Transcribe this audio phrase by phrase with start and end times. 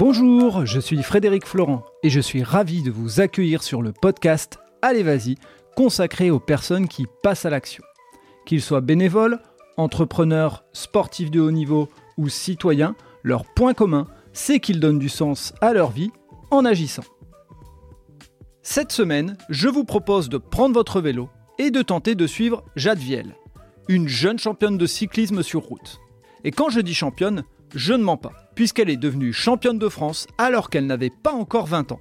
[0.00, 4.58] Bonjour, je suis Frédéric Florent et je suis ravi de vous accueillir sur le podcast
[4.80, 5.34] Allez Vas-y,
[5.76, 7.84] consacré aux personnes qui passent à l'action.
[8.46, 9.40] Qu'ils soient bénévoles,
[9.76, 15.52] entrepreneurs, sportifs de haut niveau ou citoyens, leur point commun, c'est qu'ils donnent du sens
[15.60, 16.10] à leur vie
[16.50, 17.04] en agissant.
[18.62, 23.00] Cette semaine, je vous propose de prendre votre vélo et de tenter de suivre Jade
[23.00, 23.34] Viel,
[23.86, 26.00] une jeune championne de cyclisme sur route.
[26.44, 30.26] Et quand je dis championne, je ne mens pas, puisqu'elle est devenue championne de France
[30.38, 32.00] alors qu'elle n'avait pas encore 20 ans.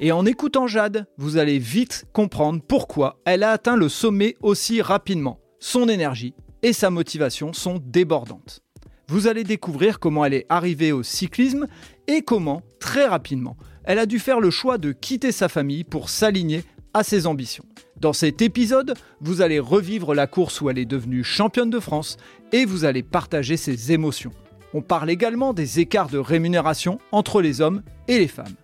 [0.00, 4.80] Et en écoutant Jade, vous allez vite comprendre pourquoi elle a atteint le sommet aussi
[4.80, 5.40] rapidement.
[5.58, 8.62] Son énergie et sa motivation sont débordantes.
[9.08, 11.66] Vous allez découvrir comment elle est arrivée au cyclisme
[12.06, 16.10] et comment, très rapidement, elle a dû faire le choix de quitter sa famille pour
[16.10, 16.62] s'aligner
[16.94, 17.64] à ses ambitions.
[18.00, 22.18] Dans cet épisode, vous allez revivre la course où elle est devenue championne de France
[22.52, 24.32] et vous allez partager ses émotions.
[24.74, 28.54] On parle également des écarts de rémunération entre les hommes et les femmes.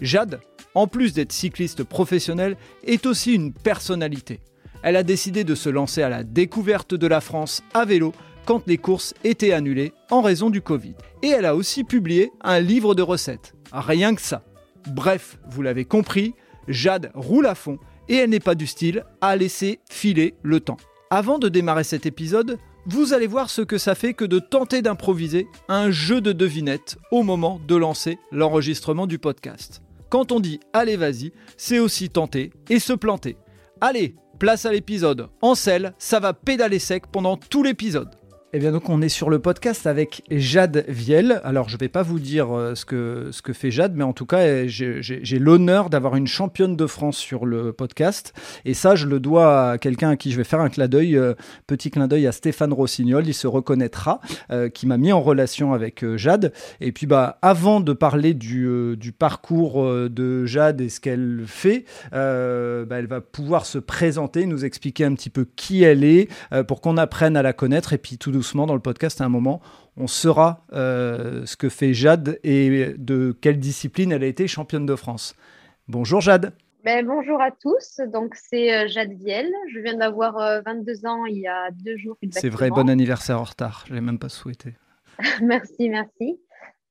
[0.00, 0.40] Jade,
[0.74, 4.40] en plus d'être cycliste professionnelle, est aussi une personnalité.
[4.82, 8.12] Elle a décidé de se lancer à la découverte de la France à vélo
[8.44, 10.94] quand les courses étaient annulées en raison du Covid.
[11.22, 13.54] Et elle a aussi publié un livre de recettes.
[13.70, 14.42] Rien que ça.
[14.88, 16.34] Bref, vous l'avez compris,
[16.66, 20.78] Jade roule à fond et elle n'est pas du style à laisser filer le temps.
[21.10, 24.82] Avant de démarrer cet épisode, vous allez voir ce que ça fait que de tenter
[24.82, 29.82] d'improviser un jeu de devinettes au moment de lancer l'enregistrement du podcast.
[30.08, 33.36] Quand on dit allez vas-y, c'est aussi tenter et se planter.
[33.80, 35.28] Allez, place à l'épisode.
[35.40, 38.10] En selle, ça va pédaler sec pendant tout l'épisode.
[38.54, 41.40] Eh bien donc on est sur le podcast avec Jade Viel.
[41.42, 44.04] Alors je ne vais pas vous dire euh, ce que, ce que fait Jade, mais
[44.04, 48.34] en tout cas j'ai l'honneur d'avoir une championne de France sur le podcast.
[48.66, 51.16] Et ça je le dois à quelqu'un à qui je vais faire un clin d'œil,
[51.16, 51.32] euh,
[51.66, 55.72] petit clin d'œil à Stéphane Rossignol, il se reconnaîtra, euh, qui m'a mis en relation
[55.72, 56.52] avec Jade.
[56.82, 61.86] Et puis bah avant de parler du, du parcours de Jade et ce qu'elle fait,
[62.12, 62.18] bah,
[62.98, 66.28] elle va pouvoir se présenter, nous expliquer un petit peu qui elle est,
[66.68, 69.28] pour qu'on apprenne à la connaître et puis tout doucement dans le podcast à un
[69.28, 69.60] moment,
[69.96, 74.84] on saura euh, ce que fait Jade et de quelle discipline elle a été championne
[74.84, 75.36] de France.
[75.86, 76.52] Bonjour Jade.
[76.84, 79.48] Ben, bonjour à tous, donc c'est euh, Jade Viel.
[79.72, 80.34] Je viens d'avoir
[80.66, 82.16] 22 euh, ans il y a deux jours.
[82.32, 84.74] C'est vrai, bon anniversaire en retard, je l'ai même pas souhaité.
[85.40, 86.40] merci, merci.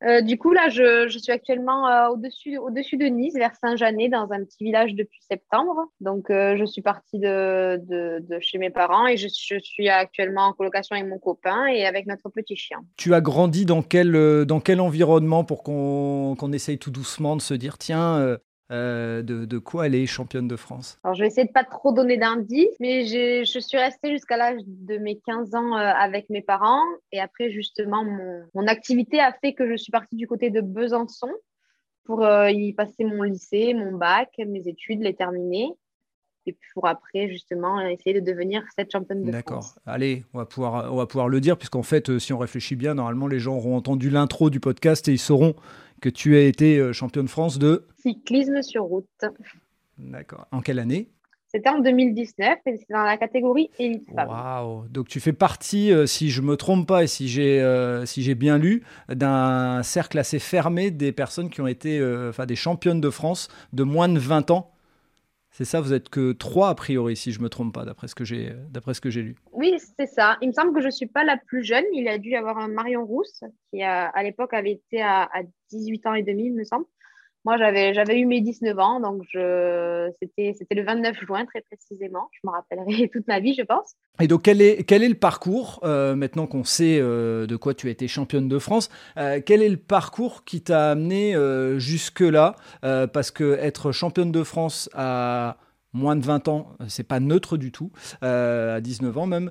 [0.04, 4.12] Euh, du coup, là, je, suis actuellement euh, au-dessus au -dessus de Nice, vers Saint-Janet,
[4.12, 5.88] dans un petit village depuis septembre.
[6.00, 7.80] Donc, euh, je suis partie de,
[8.40, 12.30] chez mes parents et je, suis actuellement en colocation avec mon copain et avec notre
[12.30, 12.80] petit chien.
[12.98, 17.54] Tu as grandi dans quel, dans quel environnement pour qu'on essaye tout doucement de se
[17.54, 18.38] dire, tiens,
[18.72, 21.92] euh, de, quoi elle est championne de France Alors, je vais essayer de pas trop
[21.92, 26.42] donner d'indices, mais je suis restée jusqu'à l'âge de mes 15 ans euh, avec mes
[26.42, 26.84] parents.
[27.12, 28.06] Et après, justement,
[28.54, 31.32] mon, activité a fait que je suis partie du côté de Besançon
[32.06, 35.68] pour euh, y passer mon lycée, mon bac, mes études, les terminer.
[36.46, 39.34] Et pour après, justement, essayer de devenir cette championne de France.
[39.34, 39.76] D'accord.
[39.86, 42.94] Allez, on va, pouvoir, on va pouvoir le dire, puisqu'en fait, si on réfléchit bien,
[42.94, 45.56] normalement, les gens auront entendu l'intro du podcast et ils sauront
[46.02, 49.06] que tu as été euh, championne de France de cyclisme sur route.
[49.98, 50.48] D'accord.
[50.52, 51.10] En quelle année?
[51.48, 54.30] C'était en 2019 et c'est dans la catégorie élite femme.
[54.30, 58.06] Waouh Donc tu fais partie, euh, si je me trompe pas et si j'ai euh,
[58.06, 62.56] si j'ai bien lu, d'un cercle assez fermé des personnes qui ont été, enfin des
[62.56, 64.72] championnes de France de moins de 20 ans
[65.52, 68.16] c'est ça, vous êtes que trois a priori, si je me trompe pas, d'après ce
[68.16, 69.36] que j'ai, lu.
[69.52, 70.38] Oui, c'est ça.
[70.42, 71.84] Il me semble que je ne suis pas la plus jeune.
[71.94, 75.44] Il a dû y avoir un Marion Rousse, qui à l'époque avait été à, à
[75.70, 76.86] 18 ans et demi, il me semble.
[77.44, 81.62] Moi, j'avais, j'avais eu mes 19 ans, donc je, c'était, c'était le 29 juin très
[81.62, 82.30] précisément.
[82.32, 83.96] Je me rappellerai toute ma vie, je pense.
[84.20, 87.74] Et donc, quel est, quel est le parcours, euh, maintenant qu'on sait euh, de quoi
[87.74, 91.36] tu as été championne de France, euh, quel est le parcours qui t'a amené
[91.78, 95.58] jusque-là Parce que être championne de France à
[95.94, 97.92] moins de 20 ans, c'est pas neutre du tout,
[98.22, 99.50] à 19 ans même.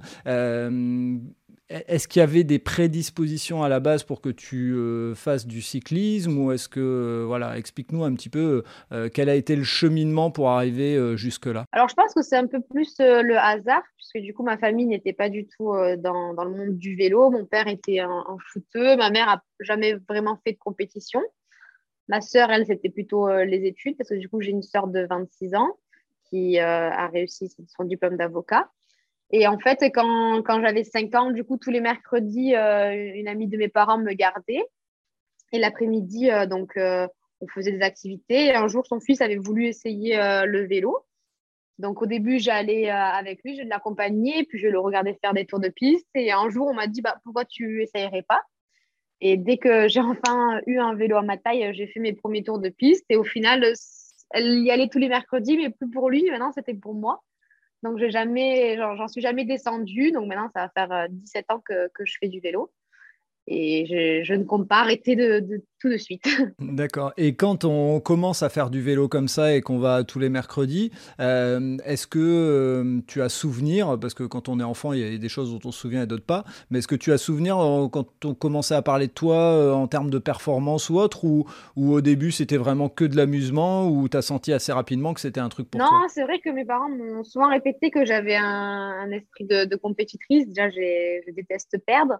[1.87, 5.63] Est-ce qu'il y avait des prédispositions à la base pour que tu euh, fasses du
[5.63, 9.65] cyclisme ou est-ce que, euh, voilà, explique-nous un petit peu euh, quel a été le
[9.65, 11.65] cheminement pour arriver jusque-là?
[11.73, 14.87] Alors, je pense que c'est un peu plus le hasard, puisque du coup, ma famille
[14.87, 17.31] n'était pas du tout dans, dans, le monde du vélo.
[17.31, 21.21] Mon père était un, un ma mère a jamais vraiment fait de compétition.
[22.09, 25.07] Ma sœur, elle, c'était plutôt les études, parce que du coup, j'ai une sœur de
[25.09, 25.77] 26 ans
[26.25, 28.69] qui a réussi son diplôme d'avocat.
[29.33, 33.29] Et en fait, quand, quand j'avais 5 ans, du coup, tous les mercredis, euh, une
[33.29, 34.65] amie de mes parents me gardait.
[35.53, 37.07] Et l'après-midi, euh, donc, euh,
[37.41, 38.47] on faisait des activités.
[38.47, 41.07] Et un jour, son fils avait voulu essayer le vélo.
[41.79, 45.61] Donc, au début, j'allais avec lui, je l'accompagnais, puis je le regardais faire des tours
[45.61, 46.07] de piste.
[46.15, 48.43] Et un jour, on m'a dit, bah, pourquoi tu essayerais pas?
[49.23, 52.43] Et dès que j'ai enfin eu un vélo à ma taille, j'ai fait mes premiers
[52.43, 53.07] tours de piste.
[53.09, 53.65] Et au final,
[54.33, 56.31] elle y allait tous les mercredis, mais plus pour lui.
[56.31, 57.23] Maintenant, c'était pour moi.
[57.83, 60.13] Donc, j'ai jamais, j'en suis jamais descendue.
[60.13, 62.71] Donc, maintenant, ça va faire 17 ans que, que je fais du vélo
[63.47, 66.29] et je, ne compte pas arrêter de, tout de suite.
[66.61, 67.13] D'accord.
[67.17, 70.29] Et quand on commence à faire du vélo comme ça et qu'on va tous les
[70.29, 75.01] mercredis, euh, est-ce que euh, tu as souvenir, parce que quand on est enfant, il
[75.01, 77.13] y a des choses dont on se souvient et d'autres pas, mais est-ce que tu
[77.13, 80.99] as souvenir euh, quand on commençait à parler de toi en termes de performance ou
[80.99, 81.47] autre, ou,
[81.77, 85.21] ou au début c'était vraiment que de l'amusement, ou tu as senti assez rapidement que
[85.21, 85.89] c'était un truc pour toi?
[85.91, 89.77] Non, c'est vrai que mes parents m'ont souvent répété que j'avais un, esprit de, de
[89.77, 90.47] compétitrice.
[90.47, 92.15] Déjà, je déteste perdre.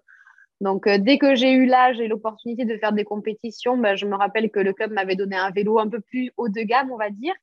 [0.61, 4.05] Donc, euh, dès que j'ai eu l'âge et l'opportunité de faire des compétitions, ben, je
[4.07, 6.91] me rappelle que le club m'avait donné un vélo un peu plus haut de gamme,
[6.93, 7.35] on va dire.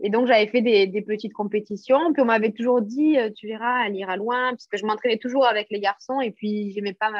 [0.00, 2.12] Et donc, j'avais fait des, petites compétitions.
[2.12, 5.46] Puis, on m'avait toujours dit, euh, tu verras, elle ira loin, puisque je m'entraînais toujours
[5.46, 6.20] avec les garçons.
[6.20, 7.10] Et puis, je n'aimais pas,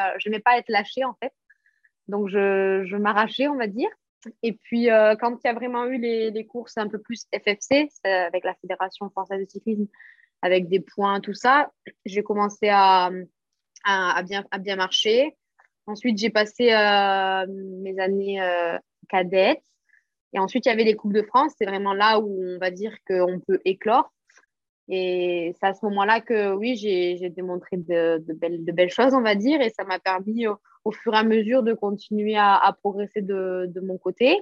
[0.44, 1.32] pas être lâchée, en fait.
[2.08, 3.90] Donc, je, m'arrachais, on va dire.
[4.42, 7.88] Et puis, euh, quand il y a vraiment eu les, courses un peu plus FFC,
[8.04, 9.86] avec la Fédération française de cyclisme,
[10.42, 11.70] avec des points, tout ça,
[12.04, 13.10] j'ai commencé à
[13.84, 15.36] a, bien, a bien marché.
[15.86, 18.78] Ensuite, j'ai passé euh, mes années euh,
[19.08, 19.62] cadettes.
[20.34, 21.52] Et ensuite, il y avait les Coupes de France.
[21.56, 24.12] C'est vraiment là où on va dire qu'on peut éclore.
[24.88, 29.14] Et c'est à ce moment-là que, oui, j'ai démontré de, de, belles, de, belles, choses,
[29.14, 29.60] on va dire.
[29.60, 33.80] Et ça m'a permis, au, fur et à mesure, de continuer à, progresser de, de,
[33.80, 34.40] mon côté,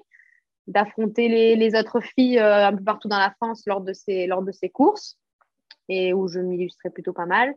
[0.68, 4.26] d'affronter les, les, autres filles euh, un peu partout dans la France lors de ces,
[4.26, 5.18] lors de ces courses,
[5.88, 7.54] et où je m'illustrais plutôt pas mal.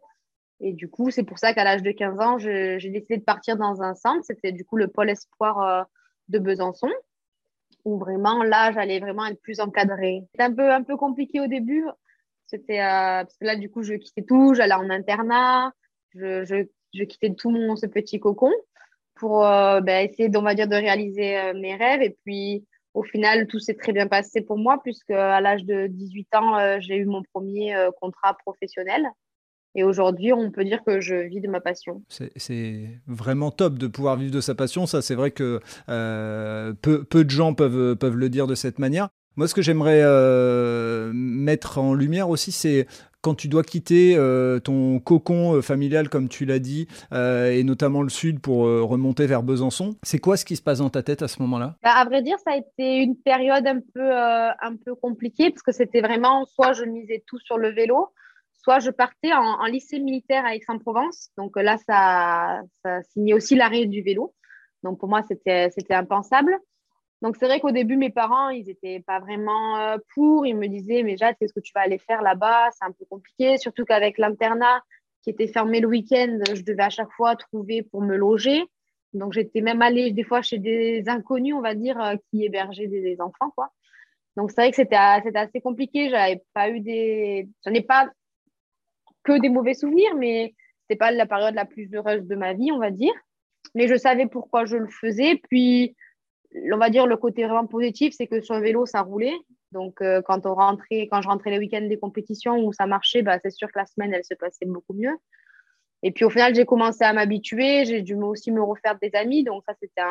[0.62, 3.58] Et du coup, c'est pour ça qu'à l'âge de 15 ans, j'ai décidé de partir
[3.58, 4.24] dans un centre.
[4.26, 5.84] C'était du coup le pôle espoir euh,
[6.28, 6.90] de Besançon,
[7.86, 10.24] où vraiment là, j'allais vraiment être plus encadrée.
[10.32, 11.86] C'était un peu, un peu compliqué au début.
[12.48, 15.72] C'était euh, parce que là, du coup, je quittais tout, j'allais en internat,
[16.14, 16.44] je,
[16.94, 18.52] je, quittais tout mon ce petit cocon
[19.16, 22.02] pour euh, ben, essayer, on va dire, de réaliser mes rêves.
[22.02, 25.88] Et puis, au final, tout s'est très bien passé pour moi, puisque à l'âge de
[25.88, 29.08] 18 ans, j'ai eu mon premier contrat professionnel
[29.76, 32.02] et aujourd'hui, on peut dire que je vis de ma passion.
[32.08, 34.86] C'est vraiment top de pouvoir vivre de sa passion.
[34.86, 38.80] Ça, c'est vrai que euh, peu, peu, de gens peuvent, peuvent le dire de cette
[38.80, 39.10] manière.
[39.36, 42.88] Moi, ce que j'aimerais euh, mettre en lumière aussi, c'est
[43.22, 48.10] quand tu dois quitter euh, ton cocon familial, comme tu l'as dit, et notamment le
[48.10, 49.96] sud pour remonter vers Besançon.
[50.04, 51.76] C'est quoi ce qui se passe dans ta tête à ce moment-là?
[51.84, 55.62] Bah, À vrai dire, ça a été une période un peu, un peu compliquée parce
[55.62, 58.10] que c'était vraiment soit je misais tout sur le vélo,
[58.78, 61.32] je partais en, lycée militaire à Aix-en-Provence.
[61.36, 64.36] Donc là, ça, ça signait aussi l'arrêt du vélo.
[64.84, 66.56] Donc pour moi, c'était impensable.
[67.22, 70.46] Donc c'est vrai qu'au début, mes parents, ils n'étaient pas vraiment euh, pour.
[70.46, 72.70] Ils me disaient, mais Jade, qu'est-ce que tu vas aller faire là-bas?
[72.72, 74.82] C'est un peu compliqué, surtout qu'avec l'internat
[75.22, 78.64] qui était fermé le week-end, je devais à chaque fois trouver pour me loger.
[79.14, 82.88] Donc j'étais même allée des fois chez des inconnus, on va dire, euh, qui hébergeaient
[82.88, 83.70] des, enfants, quoi.
[84.38, 86.10] Donc c'est vrai que c'était assez compliqué.
[86.10, 88.10] J'avais pas eu des, j'en ai pas
[89.24, 90.54] que des mauvais souvenirs, mais
[90.90, 93.14] c'est pas la période la plus heureuse de ma vie, on va dire.
[93.76, 95.40] Mais je savais pourquoi je le faisais.
[95.50, 95.96] Puis,
[96.74, 99.36] on va dire, le côté vraiment positif, c'est que sur le vélo, ça roulait.
[99.72, 103.22] Donc, euh, quand, on rentrait, quand je rentrais les week-ends des compétitions où ça marchait,
[103.22, 105.16] bah, c'est sûr que la semaine, elle se passait beaucoup mieux.
[106.02, 107.86] Et puis, au final, j'ai commencé à m'habituer.
[107.86, 109.44] J'ai dû aussi me refaire des amis.
[109.44, 110.02] Donc, ça, c'était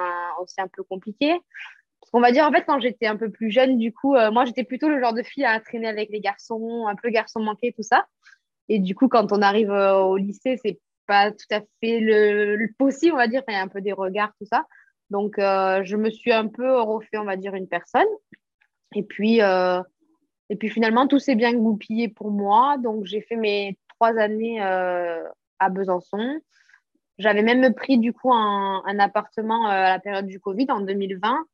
[0.40, 1.40] aussi un peu compliqué.
[2.00, 4.30] Parce qu'on va dire, en fait, quand j'étais un peu plus jeune, du coup, euh,
[4.30, 7.40] moi, j'étais plutôt le genre de fille à traîner avec les garçons, un peu garçon
[7.40, 8.06] manqué, tout ça.
[8.68, 12.68] Et du coup, quand on arrive euh, au lycée, c'est pas tout à fait le,
[12.78, 13.42] possible, on va dire.
[13.48, 14.66] Il y a un peu des regards, tout ça.
[15.10, 18.06] Donc, euh, je me suis un peu refait, on va dire, une personne.
[18.94, 19.82] Et puis, euh,
[20.50, 22.76] et puis finalement, tout s'est bien goupillé pour moi.
[22.78, 26.40] Donc, j'ai fait mes trois années à Besançon.
[27.18, 31.46] J'avais même pris du coup un, un appartement à la période du Covid en 2020.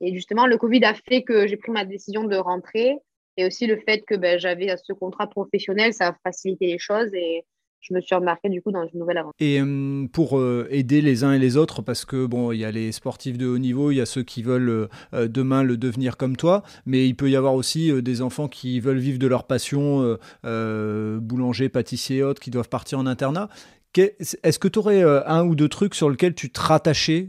[0.00, 2.98] Et justement, le Covid a fait que j'ai pris ma décision de rentrer.
[3.36, 7.12] Et aussi le fait que ben, j'avais ce contrat professionnel, ça a facilité les choses
[7.14, 7.44] et
[7.88, 9.36] je me suis remarquée du coup dans une nouvelle aventure.
[9.38, 12.64] Et hum, pour euh, aider les uns et les autres, parce que bon, il y
[12.64, 15.62] a les sportifs de haut niveau, il y a ceux qui veulent euh, euh, demain
[15.62, 19.18] le devenir comme toi, mais il peut y avoir aussi des enfants qui veulent vivre
[19.18, 23.48] de leur passion, boulanger, pâtissier, autres, qui doivent partir en internat.
[23.96, 27.28] Est-ce que tu aurais un ou deux trucs sur lesquels tu te rattachais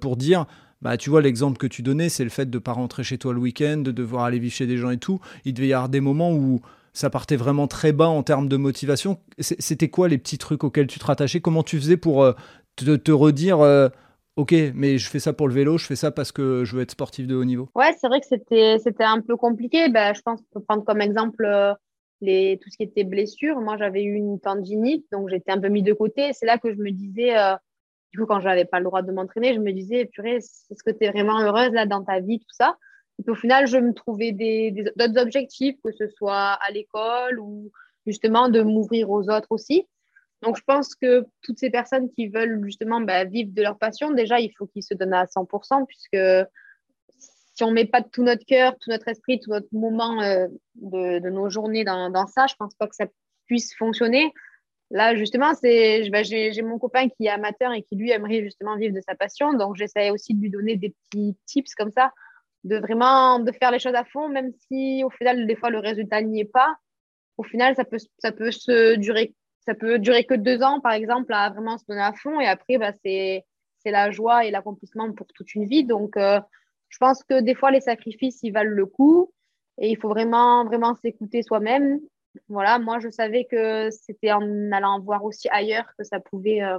[0.00, 0.46] pour dire
[0.82, 3.16] bah, tu vois, l'exemple que tu donnais, c'est le fait de ne pas rentrer chez
[3.16, 5.20] toi le week-end, de devoir aller vivre chez des gens et tout.
[5.44, 6.60] Il devait y avoir des moments où
[6.92, 9.18] ça partait vraiment très bas en termes de motivation.
[9.38, 11.40] C'était quoi les petits trucs auxquels tu te rattachais?
[11.40, 12.32] Comment tu faisais pour euh,
[12.76, 13.88] te, redire euh,
[14.34, 16.82] Ok, mais je fais ça pour le vélo, je fais ça parce que je veux
[16.82, 19.88] être sportif de haut niveau Ouais, c'est vrai que c'était un peu compliqué.
[19.88, 21.72] Ben, je pense qu'on peut prendre comme exemple euh,
[22.20, 23.60] les, tout ce qui était blessure.
[23.60, 26.32] Moi, j'avais eu une tendinite, donc j'étais un peu mis de côté.
[26.32, 27.36] C'est là que je me disais
[28.12, 30.82] du coup, quand je n'avais pas le droit de m'entraîner, je me disais, purée, est-ce
[30.84, 32.76] que tu es vraiment heureuse là dans ta vie, tout ça?
[33.18, 37.70] Et puis au final, je me trouvais d'autres objectifs, que ce soit à l'école ou
[38.06, 39.86] justement de m'ouvrir aux autres aussi.
[40.42, 44.10] Donc, je pense que toutes ces personnes qui veulent justement bah, vivre de leur passion,
[44.10, 46.48] déjà, il faut qu'ils se donnent à 100%, puisque
[47.54, 50.48] si on ne met pas tout notre cœur, tout notre esprit, tout notre moment euh,
[50.74, 53.06] de, nos journées dans, dans, ça, je ne pense pas que ça
[53.46, 54.32] puisse fonctionner.
[54.92, 58.94] Là, justement, c'est, j'ai, mon copain qui est amateur et qui, lui, aimerait justement vivre
[58.94, 59.54] de sa passion.
[59.54, 62.12] Donc, j'essaie aussi de lui donner des petits tips comme ça,
[62.64, 65.78] de vraiment de faire les choses à fond, même si au final, des fois, le
[65.78, 66.76] résultat n'y est pas.
[67.38, 69.34] Au final, ça peut, ça peut se durer
[69.64, 72.40] ça peut durer que deux ans, par exemple, à vraiment se donner à fond.
[72.40, 73.44] Et après, bah, c'est
[73.84, 75.84] la joie et l'accomplissement pour toute une vie.
[75.84, 76.40] Donc, euh,
[76.88, 79.32] je pense que des fois, les sacrifices, ils valent le coup.
[79.78, 82.00] Et il faut vraiment, vraiment s'écouter soi-même.
[82.48, 86.78] Voilà, moi, je savais que c'était en allant voir aussi ailleurs que ça pouvait, euh,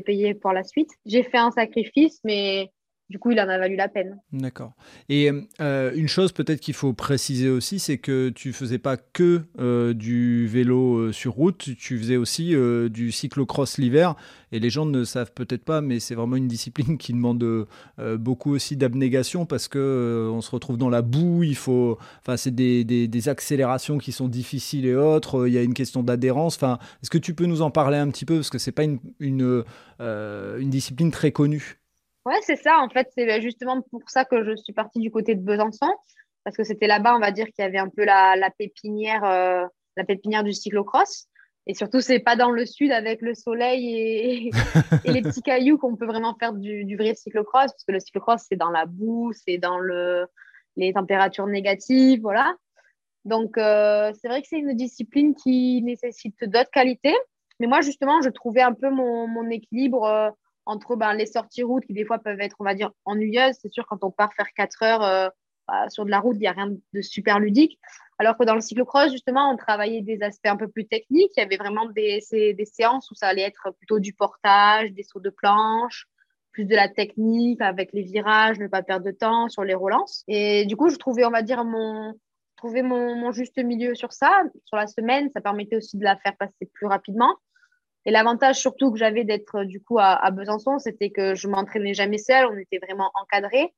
[0.00, 0.90] payer pour la suite.
[1.06, 2.70] J'ai fait un sacrifice, mais
[3.10, 4.18] du coup, il en a valu la peine.
[4.32, 4.72] D'accord.
[5.08, 5.30] Et
[5.62, 9.94] euh, une chose peut-être qu'il faut préciser aussi, c'est que tu faisais pas que euh,
[9.94, 12.54] du vélo euh, sur route, tu faisais aussi
[12.90, 14.14] du cyclocross l'hiver.
[14.52, 17.66] Et les gens ne savent peut-être pas, mais c'est vraiment une discipline qui demande
[17.98, 21.42] beaucoup aussi d'abnégation parce que on se retrouve dans la boue.
[21.42, 25.46] Il faut, enfin, c'est des, des, accélérations qui sont difficiles et autres.
[25.46, 26.56] Il y a une question d'adhérence.
[26.56, 28.36] Enfin, est-ce que tu peux nous en parler un petit peu?
[28.36, 29.64] Parce que c'est pas une, une,
[30.00, 31.78] une discipline très connue.
[32.28, 32.78] Ouais, c'est ça.
[32.80, 35.90] En fait, c'est justement pour ça que je suis partie du côté de Besançon,
[36.44, 39.64] parce que c'était là-bas, on va dire, qu'il y avait un peu la, pépinière, euh,
[39.96, 41.26] la pépinière du cyclocross.
[41.66, 44.50] Et surtout, c'est pas dans le sud avec le soleil et,
[45.06, 48.56] les petits cailloux qu'on peut vraiment faire du, vrai cyclocross, parce que le cyclocross, c'est
[48.56, 50.26] dans la boue, c'est dans le,
[50.76, 52.54] les températures négatives, voilà.
[53.24, 57.16] Donc, euh, c'est vrai que c'est une discipline qui nécessite d'autres qualités.
[57.58, 60.04] Mais moi, justement, je trouvais un peu mon, équilibre.
[60.04, 60.30] Euh,
[60.68, 63.56] entre ben, les sorties route qui des fois peuvent être, on va dire, ennuyeuses.
[63.60, 65.28] C'est sûr, quand on part faire 4 heures euh,
[65.66, 67.78] bah, sur de la route, il n'y a rien de super ludique.
[68.18, 71.32] Alors que dans le cyclocross, justement, on travaillait des aspects un peu plus techniques.
[71.36, 75.04] Il y avait vraiment des, des séances où ça allait être plutôt du portage, des
[75.04, 76.06] sauts de planche,
[76.52, 80.22] plus de la technique avec les virages, ne pas perdre de temps sur les relances.
[80.28, 82.12] Et du coup, je trouvais, on va dire, mon,
[82.56, 84.42] trouver mon, mon, juste milieu sur ça.
[84.66, 87.34] Sur la semaine, ça permettait aussi de la faire passer plus rapidement.
[88.04, 91.94] Et l'avantage surtout que j'avais d'être euh, du coup à, Besançon, c'était que je m'entraînais
[91.94, 93.74] jamais seule, on était vraiment encadré.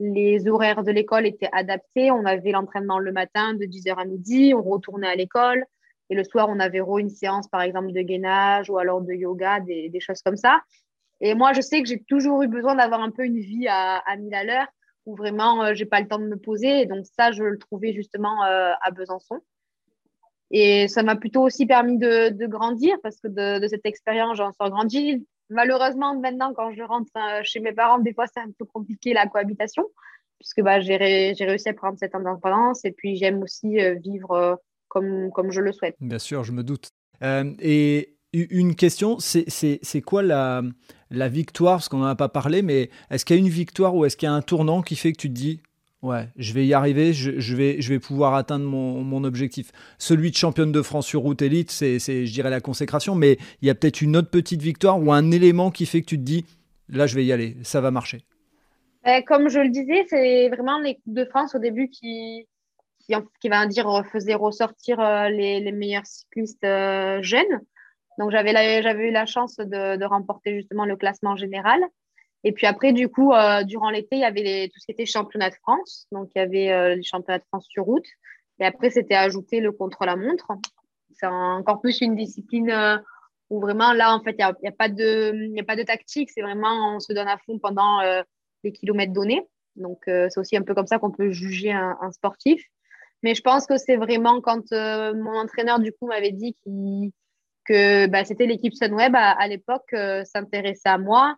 [0.00, 2.10] Les horaires de l'école étaient adaptés.
[2.10, 5.64] On avait l'entraînement le matin de 10h à midi, on retournait à l'école.
[6.10, 9.60] Et le soir, on avait une séance, par exemple, de gainage ou alors de yoga,
[9.60, 10.60] des, choses comme ça.
[11.20, 13.98] Et moi, je sais que j'ai toujours eu besoin d'avoir un peu une vie à,
[13.98, 14.66] à 1000 à l'heure
[15.06, 16.80] où vraiment, euh, j'ai pas le temps de me poser.
[16.80, 19.40] Et donc, ça, je le trouvais justement euh, à Besançon.
[20.56, 24.70] Et ça m'a plutôt aussi permis de, grandir parce que de, cette expérience, j'en sors
[24.70, 25.26] grandi.
[25.50, 29.12] Malheureusement, maintenant, quand je rentre euh, chez mes parents, des fois, c'est un peu compliqué
[29.12, 29.84] la cohabitation
[30.38, 34.54] puisque bah, j'ai réussi à prendre cette indépendance et puis j'aime aussi euh, vivre euh,
[34.86, 35.96] comme, comme je le souhaite.
[36.00, 36.90] Bien sûr, je me doute.
[37.20, 40.62] et une question, c'est quoi la,
[41.10, 41.78] la victoire?
[41.78, 44.16] Parce qu'on n'en a pas parlé, mais est-ce qu'il y a une victoire ou est-ce
[44.16, 45.62] qu'il y a un tournant qui fait que tu te dis
[46.04, 49.72] Ouais, je vais y arriver, je, vais, pouvoir atteindre mon, objectif.
[49.96, 53.68] Celui de championne de France sur route élite, c'est, je dirais, la consécration, mais il
[53.68, 56.22] y a peut-être une autre petite victoire ou un élément qui fait que tu te
[56.22, 56.44] dis,
[56.90, 58.26] là, je vais y aller, ça va marcher.
[59.06, 62.46] Euh, comme je le disais, c'est vraiment les Coupes de France au début qui,
[63.40, 67.62] qui, va dire, faisaient ressortir euh, les, meilleurs cyclistes euh, jeunes.
[68.18, 71.80] Donc, j'avais, eu la chance de remporter justement le classement général.
[72.44, 75.06] Et puis après, du coup, euh, durant l'été, il y avait tout ce qui était
[75.06, 76.06] championnat de France.
[76.12, 78.06] Donc, il y avait euh, les championnats de France sur route.
[78.60, 80.52] Et après, c'était ajouté le contre-la-montre.
[81.14, 82.98] C'est encore plus une discipline euh,
[83.48, 86.30] où vraiment, là, en fait, il n'y a, de, a pas de tactique.
[86.30, 88.00] C'est vraiment, on se donne à fond pendant
[88.62, 89.42] les kilomètres donnés.
[89.76, 92.62] Donc, c'est aussi un peu comme ça qu'on peut juger un, sportif.
[93.22, 98.24] Mais je pense que c'est vraiment quand mon entraîneur, du coup, m'avait dit que bah,
[98.24, 101.36] c'était l'équipe Sunweb à l'époque, s'intéressait à moi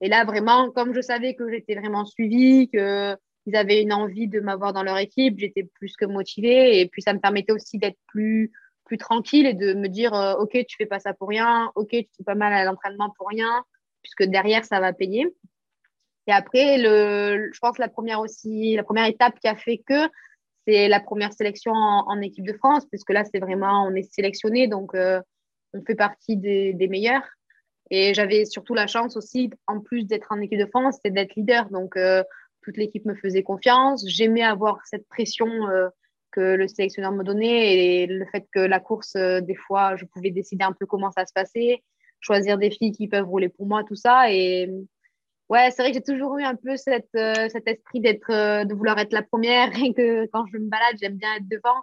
[0.00, 4.40] et là, vraiment, comme je savais que j'étais vraiment suivie, qu'ils avaient une envie de
[4.40, 6.80] m'avoir dans leur équipe, j'étais plus que motivée.
[6.80, 8.52] Et puis, ça me permettait aussi d'être plus,
[9.00, 11.72] tranquille et de me dire euh, Ok, tu fais pas ça pour rien.
[11.74, 13.64] Ok, tu fais pas mal à l'entraînement pour rien,
[14.02, 15.26] puisque derrière, ça va payer.
[16.28, 20.08] Et après, le, je pense la première aussi, la première étape qui a fait que
[20.66, 24.68] c'est la première sélection en, équipe de France, puisque là, c'est vraiment, on est sélectionné,
[24.68, 25.20] donc euh,
[25.72, 27.24] on fait partie des meilleurs.
[27.90, 31.34] Et j'avais surtout la chance aussi, en plus d'être en équipe de France, c'est d'être
[31.36, 31.68] leader.
[31.70, 32.22] Donc, euh,
[32.62, 34.04] toute l'équipe me faisait confiance.
[34.06, 35.88] J'aimais avoir cette pression euh,
[36.32, 40.06] que le sélectionneur me donnait et le fait que la course, euh, des fois, je
[40.06, 41.82] pouvais décider un peu comment ça se passait.
[42.20, 44.32] choisir des filles qui peuvent rouler pour moi, tout ça.
[44.32, 44.70] Et
[45.50, 49.12] ouais, c'est vrai que j'ai toujours eu un peu cet esprit d'être, de vouloir être
[49.12, 51.82] la première et que quand je me balade, j'aime bien être devant.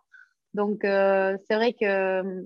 [0.56, 2.44] Donc, c'est vrai que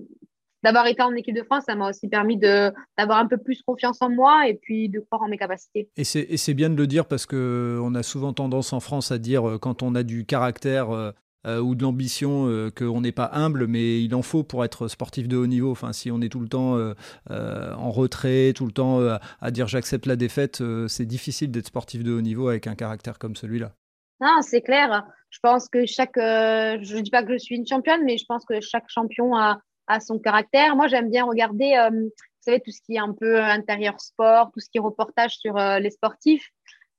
[0.66, 4.02] d'avoir été en équipe de France, ça m'a aussi permis d'avoir un peu plus confiance
[4.02, 5.88] en moi et puis de croire en mes capacités.
[5.96, 9.58] Et c'est bien de le dire parce qu'on a souvent tendance en France à dire
[9.60, 11.14] quand on a du caractère,
[11.46, 14.88] euh, ou de l'ambition euh, qu'on n'est pas humble, mais il en faut pour être
[14.88, 15.70] sportif de haut niveau.
[15.70, 16.94] Enfin, si on est tout le temps euh,
[17.28, 19.00] en retrait, tout le temps
[19.40, 23.18] à dire j'accepte la défaite, c'est difficile d'être sportif de haut niveau avec un caractère
[23.18, 23.72] comme celui-là.
[24.20, 25.04] Non, c'est clair.
[25.30, 26.16] Je pense que chaque.
[26.16, 29.36] je ne dis pas que je suis une championne, mais je pense que chaque champion
[29.36, 30.76] a, a son caractère.
[30.76, 34.60] Moi, j'aime bien regarder, vous savez, tout ce qui est un peu intérieur sport, tout
[34.60, 36.50] ce qui est reportage sur les sportifs.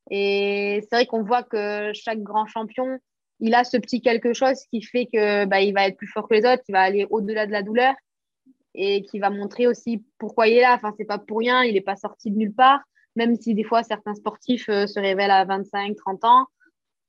[0.10, 3.00] Et c'est vrai qu'on voit que chaque grand champion
[3.39, 6.27] il a ce petit quelque chose qui fait que bah, il va être plus fort
[6.27, 7.94] que les autres, il va aller au-delà de la douleur
[8.74, 10.74] et qui va montrer aussi pourquoi il est là.
[10.74, 12.82] Enfin, c'est pas pour rien, il n'est pas sorti de nulle part,
[13.15, 16.48] même si des fois certains sportifs euh, se révèlent à 25, 30 ans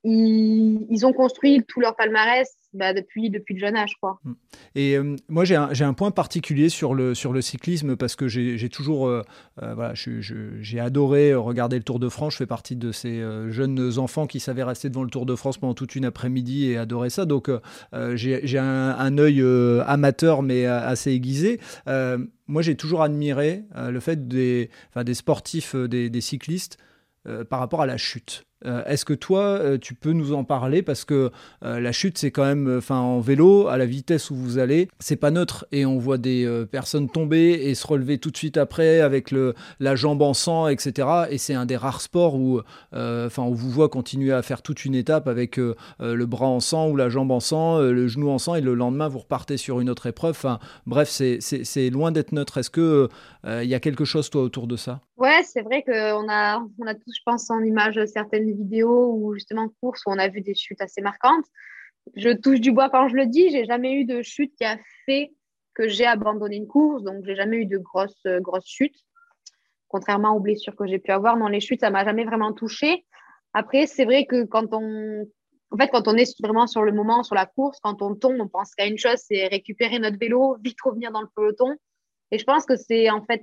[0.09, 3.97] ils, ont construit tout leur palmarès bah, depuis, le jeune âge.
[4.01, 4.19] Quoi.
[4.25, 4.33] Mm.
[4.75, 9.23] Et euh, moi, j'ai un, point particulier sur le, cyclisme parce que j'ai toujours euh,
[9.63, 12.35] euh, voilà, j'ai adoré regarder le Tour de France.
[12.35, 15.59] Je fais partie de ces jeunes enfants qui savaient rester devant le Tour de France
[15.59, 17.27] pendant toute une après-midi et adorer ça.
[17.27, 17.51] Donc,
[18.15, 19.43] j'ai un, œil
[19.87, 21.61] amateur mais assez aiguisé.
[21.87, 24.71] moi, j'ai toujours admiré le fait des,
[25.13, 26.79] sportifs, des cyclistes
[27.51, 28.48] par rapport à la chute.
[28.65, 30.83] Euh, est-ce que toi, euh, tu peux nous en parler?
[30.83, 31.31] Parce que
[31.65, 35.17] euh, la chute, c'est quand même, en vélo, à la vitesse où vous allez, c'est
[35.17, 39.01] pas neutre et on voit des personnes tomber et se relever tout de suite après
[39.01, 39.33] avec
[39.81, 41.09] la jambe en sang, etc.
[41.31, 42.61] Et c'est un des rares sports où,
[42.93, 46.97] on vous voit continuer à faire toute une étape avec le bras en sang ou
[46.97, 49.91] la jambe en sang, le genou en sang et le lendemain vous repartez sur une
[49.91, 50.39] autre épreuve.
[50.87, 52.59] Bref, c'est loin d'être neutre.
[52.59, 53.09] Est-ce que
[53.47, 55.01] il y a quelque chose toi autour de ça?
[55.19, 59.69] Ouais, c'est vrai qu'on a, a tous, je pense, en image certaines vidéos ou justement
[59.81, 61.45] courses où on a vu des chutes assez marquantes.
[62.17, 64.79] Je touche du bois quand je le dis, j'ai jamais eu de chute qui a
[65.05, 65.33] fait
[65.75, 68.97] que j'ai abandonné une course, donc j'ai jamais eu de grosses, grosses chutes.
[69.89, 73.05] Contrairement aux blessures que j'ai pu avoir, dans les chutes, ça m'a jamais vraiment touché.
[73.55, 75.27] Après, c'est vrai que quand on,
[75.71, 78.37] en fait, quand on est vraiment sur le moment, sur la course, quand on tombe,
[78.41, 81.75] on pense qu'à une chose, c'est récupérer notre vélo, vite revenir dans le peloton.
[82.31, 83.43] Et je pense que c'est en fait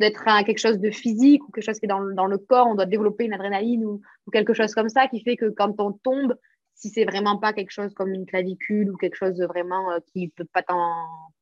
[0.00, 2.86] d'être quelque chose de physique ou quelque chose qui est dans, le corps, on doit
[2.86, 4.00] développer une adrénaline ou,
[4.32, 6.34] quelque chose comme ça qui fait que quand on tombe,
[6.74, 9.98] si c'est vraiment pas quelque chose comme une clavicule ou quelque chose de vraiment euh,
[10.12, 10.62] qui peut pas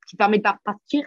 [0.09, 1.07] qui permet de partir,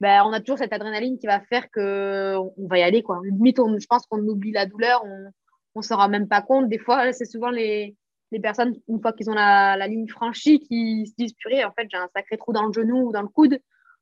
[0.00, 3.20] ben, on a toujours cette adrénaline qui va faire que on va y aller quoi.
[3.22, 5.30] Limite, je pense qu'on oublie la douleur, on
[5.74, 6.68] on s'en rend même pas compte.
[6.68, 7.96] Des fois, c'est souvent les,
[8.42, 11.96] personnes une fois qu'ils ont la, ligne franchie qui se disent purée, en fait, j'ai
[11.96, 13.58] un sacré trou dans le genou ou dans le coude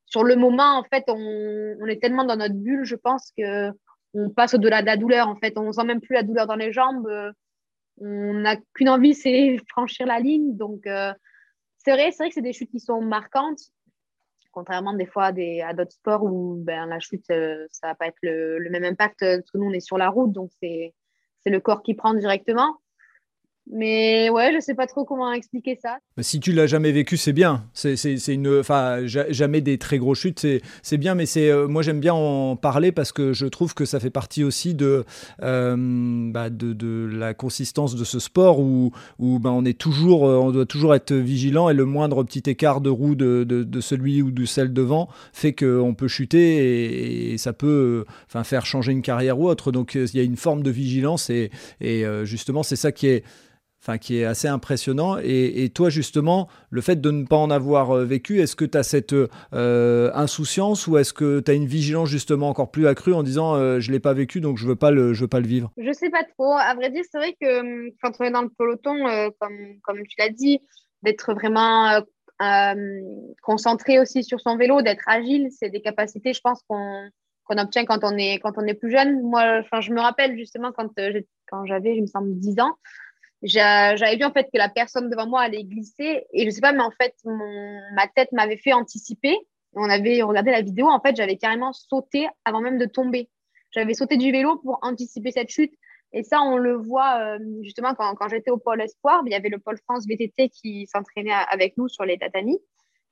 [0.09, 3.71] sur le moment, en fait, on, est tellement dans notre bulle, je pense que
[4.15, 5.29] on passe au-delà de la douleur.
[5.29, 7.07] En fait, on sent même plus la douleur dans les jambes.
[8.01, 10.57] On n'a qu'une envie, c'est franchir la ligne.
[10.57, 11.13] Donc, euh,
[11.77, 13.61] c'est vrai, que c'est des chutes qui sont marquantes,
[14.53, 18.19] contrairement des fois à, d'autres sports où ben, la chute, euh, ça va pas être
[18.23, 20.95] le, même impact parce que nous, on est sur la route, donc c'est
[21.45, 22.77] le corps qui prend directement.
[23.71, 25.99] Mais ouais, je sais pas trop comment expliquer ça.
[26.21, 27.67] Si tu l'as jamais vécu, c'est bien.
[27.75, 27.95] C'est
[28.29, 30.47] une, enfin, jamais des très gros chutes,
[30.83, 31.15] c'est bien.
[31.15, 34.11] Mais c'est, euh, moi j'aime bien en parler parce que je trouve que ça fait
[34.11, 35.05] partie aussi de,
[35.43, 35.77] euh,
[36.33, 40.51] bah, de, la consistance de ce sport où, où bah, on est toujours, euh, on
[40.51, 44.31] doit toujours être vigilant et le moindre petit écart de roue de, de, celui ou
[44.31, 49.39] de celle devant fait qu'on peut chuter et, ça peut, enfin, faire changer une carrière
[49.39, 49.73] ou autre.
[49.73, 51.51] Donc il y a une forme de vigilance et
[52.25, 53.25] justement c'est ça qui est
[53.81, 55.19] enfin, qui est assez impressionnant.
[55.23, 58.77] Et, toi, justement, le fait de ne pas en avoir euh, vécu, est-ce que tu
[58.77, 59.15] as cette
[59.55, 63.55] euh, insouciance ou est-ce que tu as une vigilance justement encore plus accrue en disant
[63.55, 65.41] euh, je ne l'ai pas vécu donc je ne veux, pas le, je veux pas
[65.41, 65.71] le vivre?
[65.77, 66.53] Je sais pas trop.
[66.53, 68.97] À vrai dire, c'est vrai que hum, quand on est dans le peloton,
[69.39, 70.61] comme, comme tu l'as dit,
[71.03, 72.03] d'être vraiment
[73.43, 77.09] concentré aussi sur son vélo, d'être agile, c'est des capacités, je pense, qu'on
[77.45, 79.23] qu'on obtient quand on est quand on est plus jeune.
[79.23, 80.89] Moi, je me rappelle justement quand
[81.51, 82.77] quand j'avais, je me semble, 10 ans,
[83.43, 86.73] j'avais vu en fait que la personne devant moi allait glisser et je sais pas
[86.73, 89.37] mais en fait mon, ma tête m'avait fait anticiper.
[89.75, 90.89] On avait regardé la vidéo.
[90.89, 93.29] En fait j'avais carrément sauté avant même de tomber.
[93.71, 95.73] J'avais sauté du vélo pour anticiper cette chute.
[96.13, 99.37] Et ça on le voit euh, justement quand, quand j'étais au pôle espoir il y
[99.37, 102.59] avait le pôle France VTT qui s'entraînait avec nous sur les tatamis.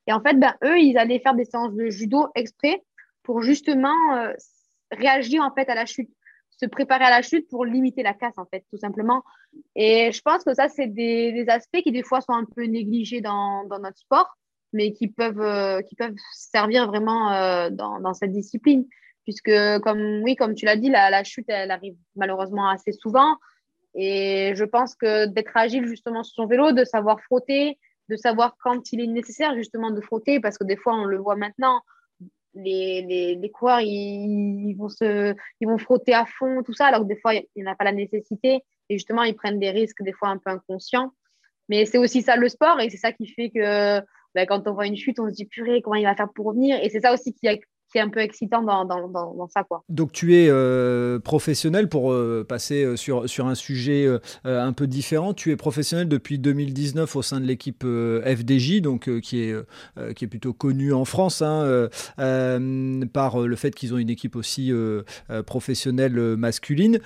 [0.08, 2.82] Et en fait ben, eux ils allaient faire des séances de judo exprès
[3.22, 4.32] pour justement euh,
[4.90, 6.10] réagir en fait à la chute
[6.56, 9.22] se préparer à la chute pour limiter la casse, en fait, tout simplement.
[9.74, 13.20] Et je pense que ça, c'est des, aspects qui, des fois, sont un peu négligés
[13.20, 14.36] dans, notre sport,
[14.72, 18.86] mais qui peuvent, euh, qui peuvent servir vraiment euh, dans, cette discipline.
[19.24, 23.36] puisque comme oui, comme tu l'as dit, la, chute, elle arrive malheureusement assez souvent.
[23.94, 28.56] Et je pense que d'être agile justement sur son vélo, de savoir frotter, de savoir
[28.62, 31.80] quand il est nécessaire justement de frotter, parce que des fois on le voit maintenant,
[32.56, 37.02] les, les, les coureurs ils, vont se, ils vont frotter à fond, tout ça, alors
[37.02, 38.62] que des fois il n'y en a pas la nécessité.
[38.88, 41.12] Et justement, ils prennent des risques des fois un peu inconscients.
[41.68, 44.00] Mais c'est aussi ça le sport et c'est ça qui fait que
[44.34, 46.46] ben, quand on voit une chute, on se dit purée, comment il va faire pour
[46.46, 46.78] revenir?
[46.82, 47.48] Et c'est ça aussi qui,
[48.00, 49.66] un peu excitant dans, dans, dans, ça.
[49.88, 54.08] Donc tu es euh, professionnel, pour euh, passer euh, sur, un sujet
[54.44, 59.40] un peu différent, tu es professionnel depuis 2019 au sein de l'équipe FDJ, donc, qui,
[59.40, 59.54] est,
[60.14, 61.88] qui est plutôt connue en France hein,
[63.12, 64.72] par le fait qu'ils ont une équipe aussi
[65.46, 66.98] professionnelle masculine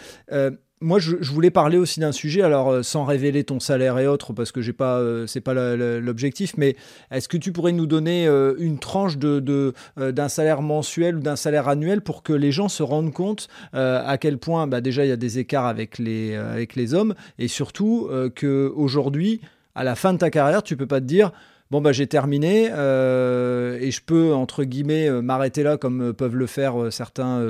[0.82, 4.32] moi, je, voulais parler aussi d'un sujet, alors euh, sans révéler ton salaire et autres,
[4.32, 6.74] parce que j'ai pas, euh, c'est pas l'objectif, mais
[7.10, 11.36] est-ce que tu pourrais nous donner euh, une tranche de, d'un salaire mensuel ou d'un
[11.36, 15.08] salaire annuel pour que les gens se rendent compte à quel point, bah, déjà, il
[15.08, 19.40] y a des écarts avec les, avec les hommes, et surtout qu'aujourd'hui,
[19.74, 21.32] à la fin de ta carrière, tu peux pas te dire
[21.70, 26.12] bon bah j'ai terminé euh, et je peux entre guillemets euh, m'arrêter là comme euh,
[26.12, 27.40] peuvent le faire certains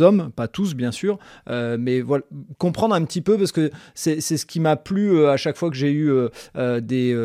[0.00, 2.24] hommes, pas tous bien sûr, mais voilà
[2.58, 5.76] comprendre un petit peu parce que c'est ce qui m'a plu à chaque fois que
[5.76, 6.10] j'ai eu
[6.54, 7.16] des,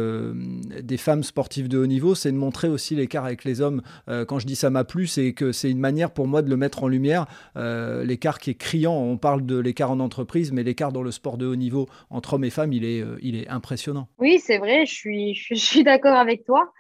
[0.82, 3.82] des femmes sportives de haut niveau, c'est de montrer aussi l'écart avec les hommes.
[4.28, 6.58] quand je dis ça m'a plu, c'est que c'est une manière pour moi de le
[6.58, 8.96] mettre en lumière, l'écart qui est criant.
[8.96, 12.36] On parle de l'écart en entreprise, mais l'écart dans le sport de haut niveau entre
[12.36, 14.08] hommes et femmes, il est, il est impressionnant.
[14.20, 16.72] Oui, c'est vrai, je suis, je suis d'accord avec toi.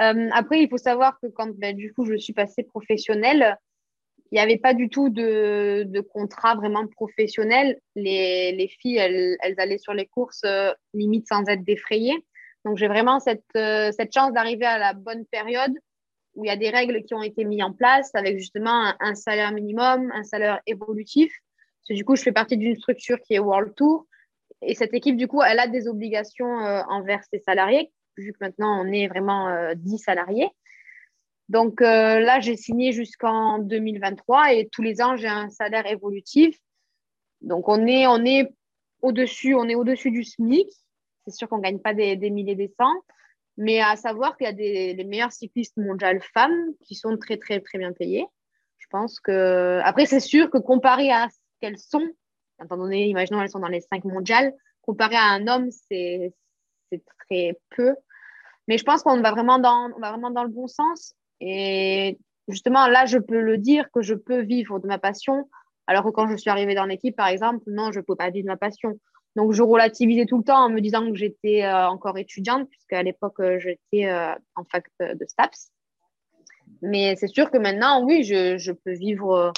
[0.00, 3.56] Euh, après, il faut savoir que quand ben, du coup je suis passée professionnelle,
[4.30, 7.80] il n'y avait pas du tout de, de contrat vraiment professionnel.
[7.96, 12.24] Les, les filles, elles, elles, allaient sur les courses euh, limite sans être défrayées.
[12.64, 15.72] Donc j'ai vraiment cette, euh, cette chance d'arriver à la bonne période
[16.36, 19.14] où il y a des règles qui ont été mises en place avec justement un,
[19.16, 21.32] salaire minimum, un salaire évolutif.
[21.32, 24.06] Parce que, du coup, je fais partie d'une structure qui est World Tour.
[24.62, 28.82] Et cette équipe, du coup, elle a des obligations envers ses salariés vu que maintenant
[28.84, 30.50] on est vraiment 10 euh, salariés.
[31.50, 36.56] Donc euh, là, j'ai signé jusqu'en 2023 et tous les ans, j'ai un salaire évolutif.
[37.40, 38.48] Donc on est, on est
[39.02, 40.68] au-dessus, au-dessus du SMIC.
[41.26, 42.94] C'est sûr qu'on ne gagne pas des, milliers des cents,
[43.56, 47.36] mais à savoir qu'il y a des, les meilleures cyclistes mondiales femmes qui sont très,
[47.36, 48.26] très, très bien payées.
[48.78, 49.80] Je pense que.
[49.82, 52.08] Après, c'est sûr que comparé à ce qu'elles sont,
[52.62, 56.32] étant donné, imaginons, elles sont dans les cinq mondiales, comparé à un homme, c'est
[56.98, 57.94] très peu.
[58.68, 61.14] Mais je pense qu'on va vraiment dans, va vraiment dans le bon sens.
[61.40, 65.48] Et justement, là, je peux le dire que je peux vivre de ma passion.
[65.86, 68.30] Alors que quand je suis arrivée dans l'équipe, par exemple, non, je ne peux pas
[68.30, 68.98] vivre de ma passion.
[69.36, 72.92] Donc, je relativisais tout le temps en me disant que j'étais euh, encore étudiante, puisque
[72.92, 75.70] à l'époque, euh, j'étais euh, en fac de STAPS.
[76.82, 79.52] Mais c'est sûr que maintenant, oui, je, je peux vivre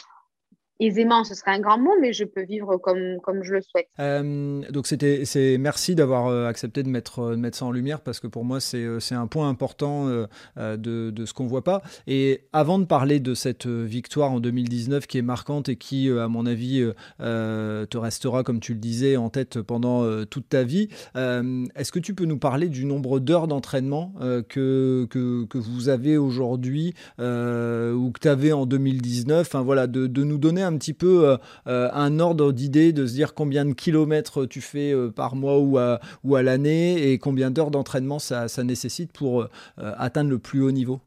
[0.86, 3.88] aisément, ce serait un grand mot, mais je peux vivre comme, comme je le souhaite.
[4.00, 5.24] Euh, donc c'était,
[5.58, 8.44] merci d'avoir euh, accepté de mettre, euh, de mettre ça en lumière parce que pour
[8.44, 11.82] moi c'est, c'est un point important de, de, ce qu'on voit pas.
[12.06, 16.28] Et avant de parler de cette victoire en 2019 qui est marquante et qui, à
[16.28, 16.86] mon avis,
[17.18, 22.14] te restera, comme tu le disais, en tête pendant toute ta vie, est-ce que tu
[22.14, 24.14] peux nous parler du nombre d'heures d'entraînement
[24.48, 30.06] que, que, que, vous avez aujourd'hui ou que tu avais en 2019 enfin, voilà, de,
[30.06, 33.34] de nous donner un un petit peu euh, euh, un ordre d'idée de se dire
[33.34, 37.50] combien de kilomètres tu fais euh, par mois ou à, ou à l'année et combien
[37.50, 41.00] d'heures d'entraînement ça, ça, nécite pour atteindre le plus haut niveau?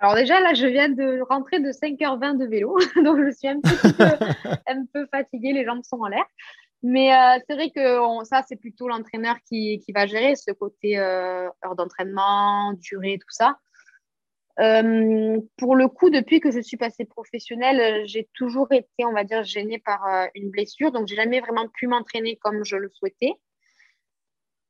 [0.00, 3.60] Alors déjà, là, je viens de rentrer de 5h20 de vélo, donc je suis un,
[3.60, 4.04] petit peu,
[4.68, 6.24] un peu fatiguée, les jambes sont en l'air.
[6.82, 7.10] Mais
[7.48, 12.72] c'est vrai que ça, c'est plutôt l'entraîneur qui, qui, va gérer ce côté heure d'entraînement,
[12.74, 13.58] durée, tout ça.
[14.60, 19.24] Euh, pour le coup, depuis que je suis passée professionnelle, j'ai toujours été, on va
[19.24, 20.90] dire, gênée par euh, une blessure.
[20.90, 23.34] Donc, j'ai jamais vraiment pu m'entraîner comme je le souhaitais.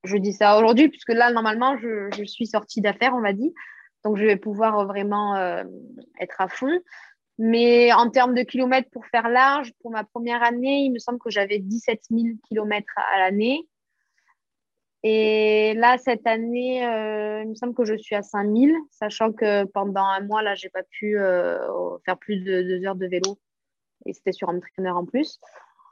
[0.04, 3.50] Je dis ça aujourd'hui, puisque là, normalement, je, suis sortie d'affaires, on va dire.
[4.04, 5.64] Donc, je vais pouvoir vraiment euh,
[6.20, 6.80] être à fond.
[7.38, 11.18] Mais en termes de kilomètres pour faire large, pour ma première année, il me semble
[11.18, 13.66] que j'avais 17 000 kilomètres à l'année.
[15.04, 19.64] Et là, cette année, euh, il me semble que je suis à 5000, sachant que
[19.64, 21.58] pendant un mois, là, j'ai pas pu euh,
[22.04, 23.38] faire plus de deux heures de vélo.
[24.06, 25.38] Et c'était sur un trainer en plus.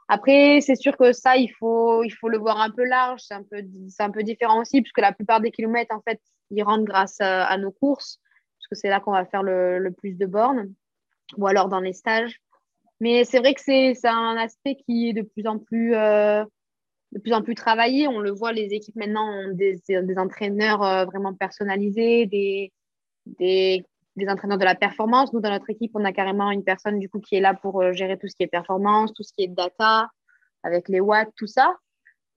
[0.09, 3.21] Après, c'est sûr que ça, il faut, il faut le voir un peu large.
[3.21, 6.21] C'est un peu, c'est un peu différent aussi, puisque la plupart des kilomètres, en fait,
[6.51, 8.19] ils rentrent grâce à, nos courses,
[8.57, 10.73] puisque c'est là qu'on va faire le, plus de bornes,
[11.37, 12.39] ou alors dans les stages.
[12.99, 16.43] Mais c'est vrai que c'est, c'est un aspect qui est de plus en plus euh,
[17.11, 18.07] de plus en plus travaillé.
[18.07, 19.81] On le voit, les équipes maintenant ont des,
[20.17, 22.71] entraîneurs euh, vraiment personnalisés, des,
[24.27, 25.33] entraîneurs de la performance.
[25.33, 27.81] Nous, dans notre équipe, on a carrément une personne du coup qui est là pour
[27.81, 30.09] euh, gérer tout ce qui est performance, tout ce qui est data,
[30.63, 31.75] avec les watts, tout ça.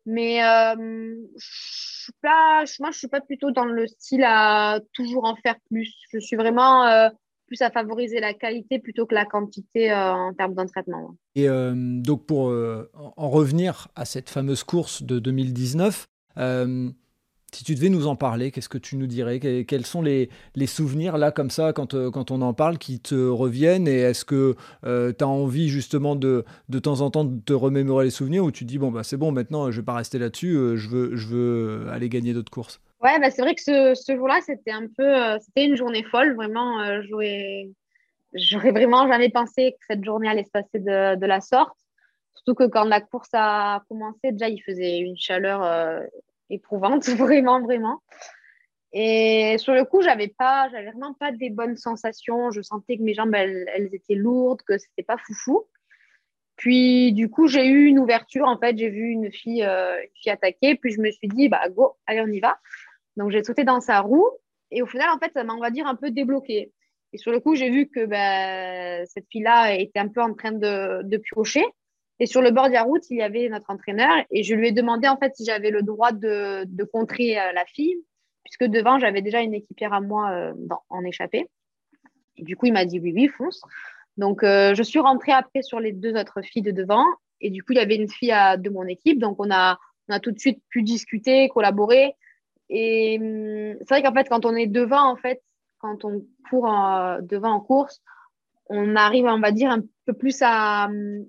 [0.06, 5.36] Mais euh, je pas, moi, je suis pas plutôt dans le style à toujours en
[5.36, 5.94] faire plus.
[6.12, 7.08] Je suis vraiment euh,
[7.50, 11.16] plus à favoriser la qualité plutôt que la quantité en termes d'entraînement.
[11.34, 12.52] Et donc, pour
[13.16, 16.06] en revenir à cette fameuse course de 2019,
[17.54, 19.40] si tu devais nous en parler, qu'est-ce que tu nous dirais?
[19.40, 20.30] Quels sont les,
[20.66, 23.88] souvenirs, là, comme ça, quand, euh, on en parle, qui te reviennent?
[23.88, 27.52] Et est-ce que euh, tu as envie, justement, de, de temps en temps, de te
[27.52, 28.44] remémorer les souvenirs?
[28.44, 30.88] Ou tu dis, bon, bah, c'est bon, maintenant, je vais pas rester là-dessus, euh, je,
[30.88, 32.80] veux, je veux aller gagner d'autres courses?
[33.00, 36.34] Ouais, bah, c'est vrai que ce, ce jour-là, c'était un peu, c'était une journée folle,
[36.34, 37.02] vraiment.
[37.02, 37.70] j'aurais,
[38.34, 41.76] j'aurais vraiment jamais pensé que cette journée allait se passer de, de, la sorte.
[42.34, 46.02] Surtout que quand la course a commencé, déjà, il faisait une chaleur
[46.50, 48.02] éprouvante, vraiment, vraiment.
[48.92, 52.50] Et sur le coup, j'avais pas, j'avais vraiment pas des bonnes sensations.
[52.50, 55.66] Je sentais que mes jambes, elles, étaient lourdes, que c'était pas foufou.
[56.56, 58.46] Puis du coup, j'ai eu une ouverture.
[58.46, 60.74] En fait, j'ai vu une fille, euh, une fille attaquer.
[60.74, 62.58] Puis je me suis dit, bah go, allez, on y va.
[63.20, 64.26] Donc j'ai sauté dans sa roue.
[64.70, 66.72] Et au final, en fait, ça m'a, on va dire, un peu débloqué.
[67.12, 70.52] Et sur le coup, j'ai vu que bah, cette fille-là était un peu en train
[70.52, 71.64] de, de piocher.
[72.18, 74.68] Et sur le bord de la route, il y avait notre entraîneur et je lui
[74.68, 77.96] ai demandé en fait si j'avais le droit de, de contrer euh, la fille,
[78.44, 80.52] puisque devant, j'avais déjà une équipière à moi euh,
[80.88, 81.46] en échappée.
[82.36, 83.60] Et du coup, il m'a dit oui, oui, fonce.
[84.16, 87.04] Donc, euh, je suis rentrée après sur les deux autres filles de devant.
[87.40, 89.18] Et du coup, il y avait une fille de mon équipe.
[89.18, 89.78] Donc, on a,
[90.08, 92.14] on a tout de suite pu discuter, collaborer.
[92.70, 95.42] Et hum, c'est vrai qu'en fait, quand on est devant, en fait,
[95.78, 96.66] quand on court
[97.22, 98.00] devant en course,
[98.66, 101.26] on arrive, on va dire, un peu plus à, hum,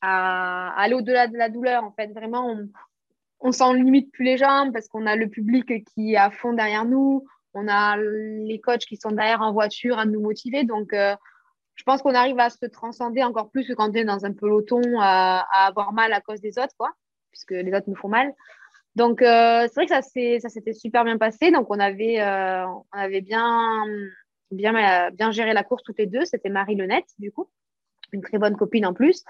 [0.00, 1.84] à, aller au-delà de la douleur.
[1.84, 2.68] En fait, vraiment, on,
[3.40, 6.52] on s'en limite plus les jambes parce qu'on a le public qui est à fond
[6.52, 7.26] derrière nous.
[7.54, 10.64] On a les coachs qui sont derrière en voiture à nous motiver.
[10.64, 11.14] Donc, euh,
[11.74, 14.80] je pense qu'on arrive à se transcender encore plus quand on est dans un peloton
[14.98, 16.92] à, avoir mal à cause des autres, quoi,
[17.30, 18.34] puisque les autres nous font mal.
[18.96, 21.50] Donc, euh, c'est vrai que ça, ça s'était super bien passé.
[21.50, 23.84] Donc, on avait, euh, on avait bien,
[24.50, 26.24] bien, bien géré la course toutes les deux.
[26.24, 27.48] C'était Marie Lenette, du coup,
[28.12, 29.22] une très bonne copine en plus.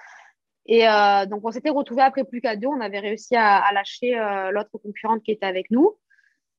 [0.66, 2.68] Et euh, donc, on s'était retrouvés après plus qu'à deux.
[2.68, 5.96] On avait réussi à, lâcher euh, l'autre concurrente qui était avec nous.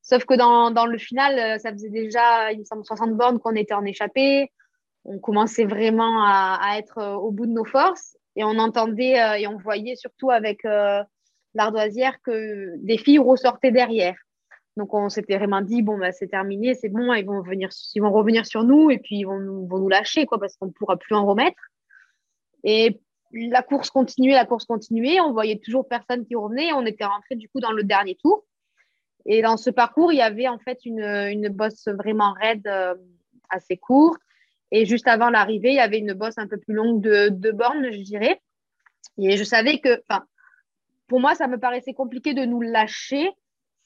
[0.01, 3.39] Sauf que dans, dans le final, euh, ça faisait déjà, il me semble, 60 bornes
[3.39, 4.51] qu'on était en échappée.
[5.03, 8.17] On commençait vraiment à, être au bout de nos forces.
[8.35, 10.63] Et on entendait et on voyait surtout avec
[11.57, 14.15] l'ardoisière que des filles ressortaient derrière.
[14.77, 18.01] Donc, on s'était vraiment dit, bon, bah, c'est terminé, c'est bon, ils vont, venir, ils
[18.01, 20.71] vont revenir sur nous et puis ils vont, vont nous lâcher, quoi, parce qu'on ne
[20.71, 21.61] pourra plus en remettre.
[22.63, 25.19] Et la course continuait, la course continuait.
[25.19, 26.73] On voyait toujours personne qui revenait.
[26.73, 28.45] On était rentré du coup dans le dernier tour.
[29.25, 32.95] Et dans ce parcours, il y avait en fait une, une bosse vraiment raide, euh,
[33.49, 34.21] assez courte.
[34.71, 37.51] Et juste avant l'arrivée, il y avait une bosse un peu plus longue de deux
[37.51, 38.41] bornes, je dirais.
[39.17, 40.25] Et je savais que, enfin,
[41.07, 43.31] pour moi, ça me paraissait compliqué de nous lâcher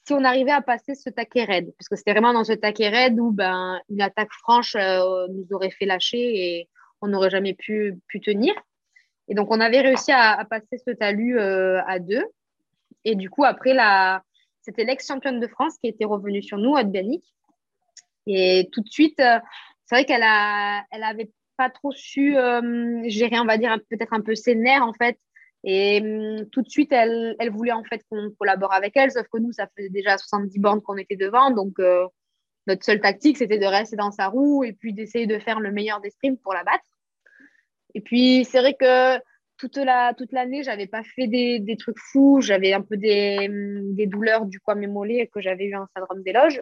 [0.04, 1.72] si on arrivait à passer ce taquet raide.
[1.78, 5.46] Parce que c'était vraiment dans ce taquet raide où ben, une attaque franche euh, nous
[5.52, 6.68] aurait fait lâcher et
[7.00, 8.54] on n'aurait jamais pu, pu tenir.
[9.28, 12.24] Et donc, on avait réussi à, passer ce talus euh, à deux.
[13.04, 14.22] Et du coup, après, la...
[14.60, 17.24] c'était l'ex-championne de France qui était revenue sur nous, Adbianic.
[18.26, 19.38] Et tout de suite, euh,
[19.84, 22.34] c'est vrai qu'elle a, elle pas trop su
[23.04, 25.18] gérer, on va dire, peut-être un peu ses nerfs, en fait.
[25.64, 29.38] Et hum, tout de suite, elle, voulait en fait qu'on collabore avec elle, sauf que
[29.38, 31.50] nous, ça faisait déjà 70 bornes qu'on était devant.
[31.50, 31.78] Donc,
[32.66, 35.72] notre seule tactique, c'était de rester dans sa roue et puis d'essayer de faire le
[35.72, 36.84] meilleur des sprints pour la battre.
[37.94, 39.18] Et puis, c'est vrai que
[39.56, 42.40] toute la toute l'année, j'avais pas fait des, trucs fous.
[42.40, 46.22] J'avais un peu des, des, douleurs du poids mes mollets que j'avais eu un syndrome
[46.22, 46.60] d'éloge.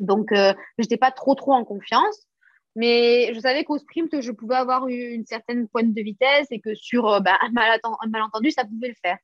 [0.00, 2.26] Donc, euh, je n'étais pas trop, trop en confiance.
[2.76, 6.74] Mais je savais qu'au sprint, je pouvais avoir une certaine pointe de vitesse et que
[6.74, 9.18] sur euh, bah, un, malentendu, ça pouvait le faire.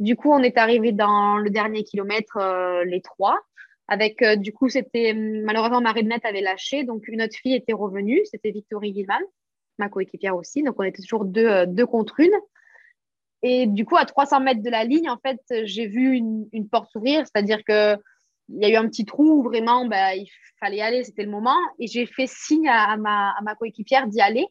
[0.00, 3.40] Du coup, on est arrivé dans le dernier kilomètre, euh, les trois.
[3.86, 8.50] Avec, du coup, c'était malheureusement Marie-Net avait lâché, donc une autre fille était revenue, c'était
[8.50, 9.20] Victorie Gilman
[9.78, 10.62] ma coéquipière aussi.
[10.62, 12.34] Donc, on était toujours deux, euh, deux contre une.
[13.42, 16.68] Et du coup, à 300 mètres de la ligne, en fait, j'ai vu une, une
[16.68, 17.96] porte s'ouvrir, c'est-à-dire que
[18.48, 20.28] il y a eu un petit trou où vraiment bah, il
[20.60, 21.56] fallait aller, c'était le moment.
[21.78, 24.46] Et j'ai fait signe à, ma, coéquipière d'y aller,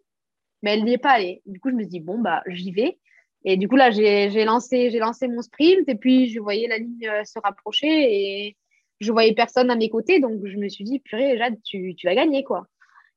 [0.62, 1.42] mais elle n'y est pas allée.
[1.46, 3.00] Du coup, je me suis dit, bon, bah, j'y vais.
[3.46, 7.08] Et du coup, là, j'ai lancé, lancé mon sprint et puis je voyais la ligne
[7.08, 8.58] euh, se rapprocher et
[9.02, 10.20] je voyais personne à mes côtés.
[10.20, 12.68] Donc, je me suis dit, purée, Jade, tu, vas gagner, quoi.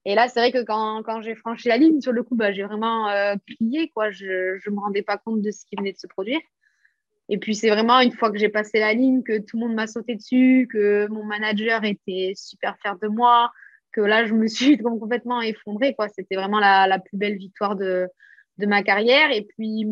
[0.05, 2.63] Et là, c'est vrai que quand, j'ai franchi la ligne, sur le coup, bah, j'ai
[2.65, 3.89] vraiment euh, plié.
[3.91, 4.11] Quoi.
[4.11, 6.41] Je ne me rendais pas compte de ce qui venait de se produire.
[7.29, 9.75] Et puis, c'est vraiment une fois que j'ai passé la ligne, que tout le monde
[9.75, 13.51] m'a sauté dessus, que mon manager était super fier de moi,
[13.93, 15.95] que là, je me suis complètement effondrée.
[15.95, 16.09] Quoi.
[16.09, 18.09] C'était vraiment la, la, plus belle victoire de,
[18.59, 19.31] de ma carrière.
[19.33, 19.87] Et puis,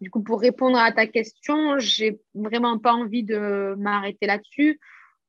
[0.00, 4.80] du coup, pour répondre à ta question, j'ai vraiment pas envie de m'arrêter là-dessus.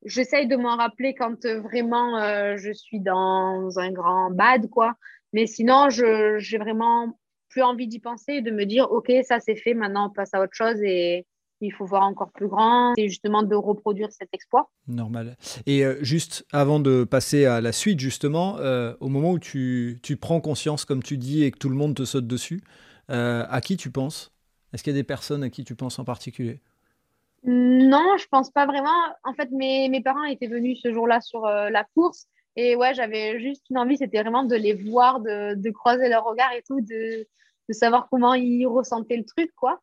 [0.06, 4.96] J'essaye de m'en rappeler quand vraiment euh, je suis dans un grand bad, quoi.
[5.32, 7.18] Mais sinon, j'ai vraiment
[7.50, 10.42] plus envie d'y penser, de me dire, OK, ça c'est fait, maintenant on passe à
[10.42, 11.26] autre chose et
[11.66, 14.70] il faut voir encore plus grand, et justement de reproduire cet exploit.
[14.88, 15.38] Normal.
[15.66, 20.00] Et euh, juste avant de passer à la suite, justement, euh, au moment où tu,
[20.04, 22.62] tu, prends conscience, comme tu dis, et que tout le monde te saute dessus,
[23.10, 24.32] euh, à qui tu penses?
[24.74, 26.60] Est-ce qu'il y a des personnes à qui tu penses en particulier?
[27.44, 28.90] Non, je pense pas vraiment.
[29.24, 32.28] En fait, mes, mes parents étaient venus ce jour-là sur la course.
[32.56, 36.24] Et ouais, j'avais juste une envie, c'était vraiment de les voir, de, de croiser leur
[36.24, 37.28] regard et tout, de,
[37.70, 39.80] de savoir comment ils ressentaient le truc, quoi.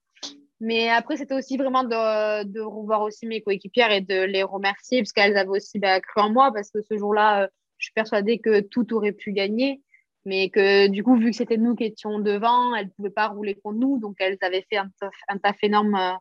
[0.61, 5.01] Mais après, c'était aussi vraiment de, de, revoir aussi mes coéquipières et de les remercier
[5.01, 7.95] parce qu'elles avaient aussi bah, cru en moi parce que ce jour-là, euh, je suis
[7.95, 9.81] persuadée que tout aurait pu gagner.
[10.27, 13.29] Mais que du coup, vu que c'était nous qui étions devant, elles ne pouvaient pas
[13.29, 13.99] rouler contre nous.
[13.99, 16.13] Donc, elles avaient fait un taf, un taf énorme euh,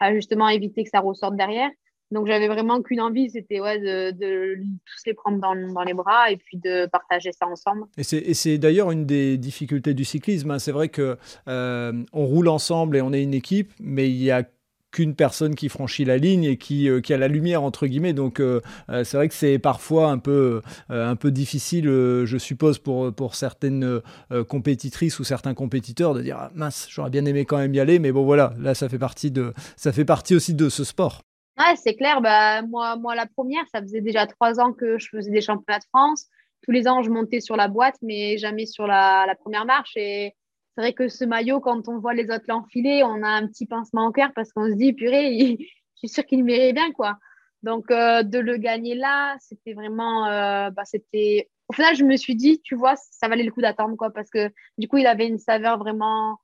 [0.00, 1.70] à justement éviter que ça ressorte derrière.
[2.10, 6.38] Donc j'avais vraiment qu'une envie, c'était ouais, de, tous les prendre dans, les bras et
[6.38, 7.84] puis de partager ça ensemble.
[7.98, 10.50] Et c'est d'ailleurs une des difficultés du cyclisme.
[10.50, 10.58] Hein.
[10.58, 11.18] C'est vrai que
[11.48, 14.44] euh, on roule ensemble et on est une équipe, mais il y a
[14.90, 18.40] qu'une personne qui franchit la ligne et qui, euh, a la lumière entre guillemets donc
[18.40, 23.34] euh, c'est vrai que c'est parfois un peu un peu difficile je suppose pour pour
[23.34, 24.00] certaines
[24.48, 27.98] compétitrices ou certains compétiteurs de dire ah, mince j'aurais bien aimé quand même y aller
[27.98, 31.20] mais bon voilà là ça fait partie de ça fait partie aussi de ce sport
[31.58, 32.20] Ouais, c'est clair.
[32.20, 35.80] Bah, moi, moi, la première, ça faisait déjà trois ans que je faisais des championnats
[35.80, 36.26] de France.
[36.62, 39.96] Tous les ans, je montais sur la boîte, mais jamais sur la, première marche.
[39.96, 40.34] Et
[40.74, 43.66] c'est vrai que ce maillot, quand on voit les autres l'enfiler, on a un petit
[43.66, 47.18] pincement au cœur parce qu'on se dit, purée, je suis sûre qu'il méritait bien, quoi.
[47.64, 50.26] Donc, euh, de le gagner là, c'était vraiment.
[50.26, 51.50] Euh, bah, c'était...
[51.68, 54.30] Au final, je me suis dit, tu vois, ça valait le coup d'attendre, quoi, parce
[54.30, 56.38] que du coup, il avait une saveur vraiment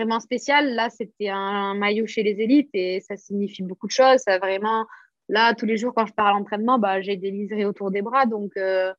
[0.00, 0.74] vraiment spécial.
[0.74, 4.20] Là, c'était un maillot chez les élites et ça signifie beaucoup de choses.
[4.20, 4.86] Ça vraiment,
[5.28, 8.00] là, tous les jours, quand je pars à l'entraînement, bah, j'ai des liserés autour des
[8.00, 8.24] bras.
[8.24, 8.94] Donc, euh,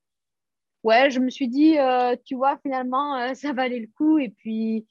[0.84, 4.20] ouais, je me suis dit, euh, tu vois, finalement, euh, ça valait le coup.
[4.20, 4.86] Et puis,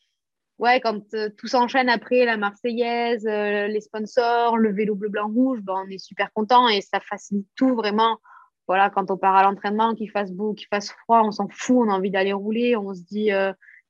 [0.58, 1.00] ouais, quand
[1.38, 5.98] tout s'enchaîne après, la Marseillaise, les sponsors, le vélo bleu, blanc, rouge, bah, on est
[5.98, 8.18] super content et ça facilite tout vraiment.
[8.66, 11.76] Voilà, quand on part à l'entraînement, qu'il fasse beau, qu'il fasse froid, on s'en fout,
[11.78, 13.30] on a envie d'aller rouler, on se dit,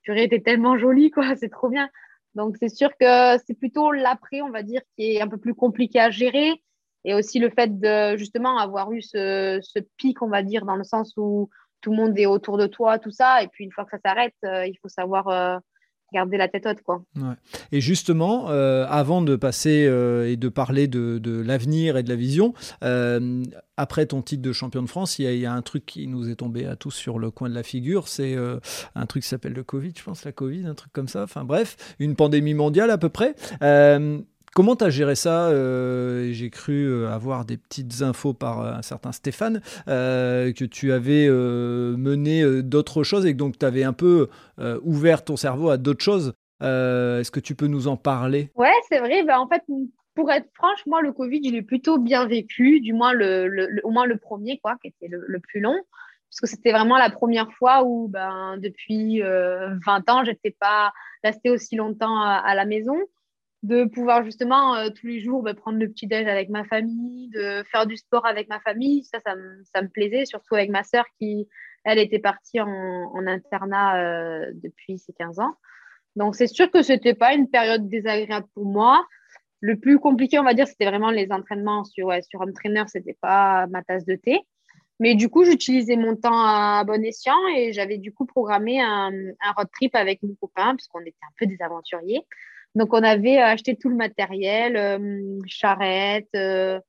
[0.02, 1.88] purée, t'es tellement jolie, quoi, c'est trop bien.
[2.34, 5.54] Donc, c'est sûr que c'est plutôt l'après, on va dire, qui est un peu plus
[5.54, 6.62] compliqué à gérer.
[7.04, 10.76] Et aussi le fait de justement avoir eu ce, ce, pic, on va dire, dans
[10.76, 11.48] le sens où
[11.80, 13.42] tout le monde est autour de toi, tout ça.
[13.42, 15.58] Et puis, une fois que ça s'arrête, euh, il faut savoir euh,
[16.12, 16.82] garder la tête haute.
[16.82, 17.02] Quoi.
[17.72, 22.16] Et justement, euh, avant de passer euh, et de parler de, l'avenir et de la
[22.16, 23.42] vision, euh,
[23.76, 26.36] après ton titre de champion de France, il y, a, un truc qui nous est
[26.36, 28.36] tombé à tous sur le coin de la figure, c'est
[28.94, 31.22] un truc qui s'appelle le Covid, je pense, la Covid, un truc comme ça.
[31.22, 33.34] Enfin bref, une pandémie mondiale à peu près.
[34.52, 38.72] Comment tu as géré ça euh, J'ai cru euh, avoir des petites infos par euh,
[38.72, 43.92] un certain Stéphane, que tu avais mené d'autres choses et que donc tu avais un
[43.92, 44.28] peu
[44.82, 46.32] ouvert ton cerveau à d'autres choses.
[46.60, 48.50] Est-ce que tu peux nous en parler?
[48.56, 49.22] Ouais, c'est vrai.
[49.24, 49.62] Ben, en fait,
[50.14, 53.90] pour être franche, moi, le Covid, je l'ai plutôt bien vécu, du moins le, au
[53.90, 55.76] moins le premier, quoi, qui était le, plus long.
[56.30, 60.92] Parce que c'était vraiment la première fois où, ben, depuis 20 ans, je n'étais pas
[61.22, 62.96] restée aussi longtemps à la maison
[63.62, 67.28] de pouvoir justement euh, tous les jours bah, prendre le petit déj avec ma famille,
[67.28, 69.04] de faire du sport avec ma famille.
[69.04, 71.46] Ça, ça, me, plaisait, surtout avec ma sœur qui,
[71.84, 75.54] elle, était partie en, internat euh, depuis ses 15 ans.
[76.16, 79.06] Donc, c'est sûr que ce n'était pas une période désagréable pour moi.
[79.60, 82.42] Le plus compliqué, on va dire, c'était vraiment les entraînements sur, ouais, sur.
[82.42, 84.40] Ce n'était pas ma tasse de thé.
[85.00, 89.10] Mais du coup, j'utilisais mon temps à bon escient et j'avais du coup programmé un,
[89.12, 92.22] un road trip avec mon copain, puisqu'on était un peu des aventuriers.
[92.76, 96.80] Donc, on avait acheté tout le matériel, euh, charrette, euh,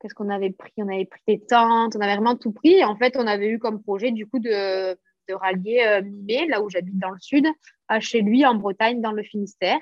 [0.00, 0.72] qu'est-ce qu'on avait pris?
[0.76, 2.84] On avait pris des tentes, on avait vraiment tout pris.
[2.84, 4.92] En fait, on avait eu comme projet, du coup, de,
[5.28, 7.46] de rallier euh, Mimé, là où j'habite dans le sud,
[7.88, 9.78] à chez lui en Bretagne, dans le Finistère.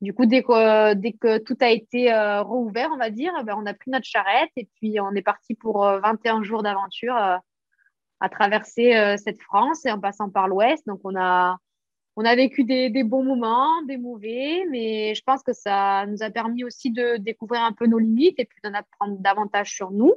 [0.00, 3.66] Du coup, dès que, dès que tout a été rouvert, on va dire, ben, on
[3.66, 9.16] a pris notre charrette et puis on est parti pour 21 jours d'aventure à traverser
[9.16, 10.84] cette France et en passant par l'Ouest.
[10.88, 11.56] Donc, on a,
[12.16, 16.30] on a vécu des, bons moments, des mauvais, mais je pense que ça nous a
[16.30, 20.14] permis aussi de découvrir un peu nos limites et puis d'en apprendre davantage sur nous.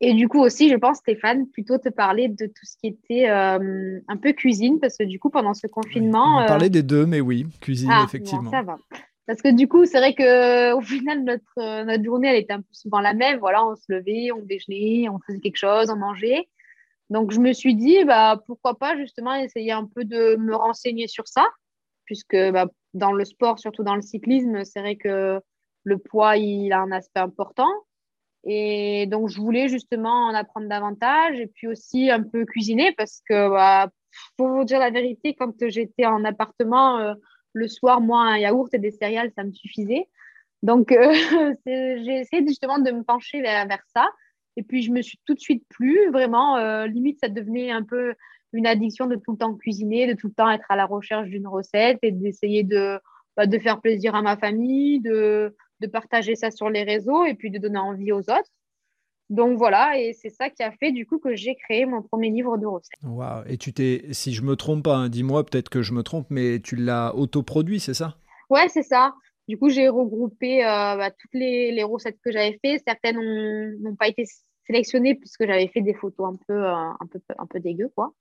[0.00, 3.28] Et du coup aussi, je pense, Stéphane, plutôt te parler de tout ce qui était
[3.28, 6.42] euh, un peu cuisine, parce que du coup, pendant ce confinement...
[6.42, 8.50] on parlait euh, des deux, mais oui, cuisine, ah, effectivement.
[8.50, 8.78] ça va.
[9.26, 12.72] Parce que du coup, c'est vrai qu'au final, notre, notre journée, elle était un peu
[12.72, 13.38] souvent la même.
[13.38, 16.48] Voilà, on se levait, on déjeunait, on faisait quelque chose, on mangeait.
[17.12, 21.08] Donc, je me suis dit, bah, pourquoi pas justement essayer un peu de me renseigner
[21.08, 21.46] sur ça,
[22.06, 25.38] puisque bah, dans le sport, surtout dans le cyclisme, c'est vrai que
[25.84, 27.68] le poids, il a un aspect important.
[28.44, 33.20] Et donc, je voulais justement en apprendre davantage et puis aussi un peu cuisiner parce
[33.28, 33.90] que, bah,
[34.38, 37.14] pour vous dire la vérité, quand j'étais en appartement, euh,
[37.52, 40.08] le soir, moi, un yaourt et des céréales, ça me suffisait.
[40.62, 41.12] Donc, euh,
[41.66, 44.08] j'ai essayé justement de me pencher vers, vers, ça.
[44.56, 46.10] Et puis, je me suis tout de suite plu.
[46.10, 48.14] Vraiment, euh, limite, ça devenait un peu
[48.52, 51.28] une addiction de tout le temps cuisiner, de tout le temps être à la recherche
[51.28, 52.98] d'une recette et d'essayer de,
[53.36, 57.34] bah, de faire plaisir à ma famille, de, de partager ça sur les réseaux et
[57.34, 58.50] puis de donner envie aux autres.
[59.30, 62.28] Donc voilà, et c'est ça qui a fait du coup que j'ai créé mon premier
[62.28, 62.98] livre de recettes.
[63.02, 66.02] Waouh, et tu t'es, si je me trompe pas, hein, dis-moi peut-être que je me
[66.02, 68.18] trompe, mais tu l'as autoproduit, c'est ça?
[68.50, 69.14] Ouais, c'est ça.
[69.48, 72.80] Du coup, j'ai regroupé euh, bah, toutes les, les, recettes que j'avais fait.
[72.86, 74.24] Certaines n'ont pas été
[74.66, 78.12] sélectionnées puisque j'avais fait des photos un peu, euh, un peu, un peu dégueu, quoi.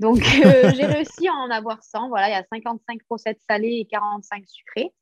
[0.00, 2.08] Donc, euh, j'ai réussi à en avoir 100.
[2.08, 4.92] Voilà, il y a 55 recettes salées et 45 sucrées.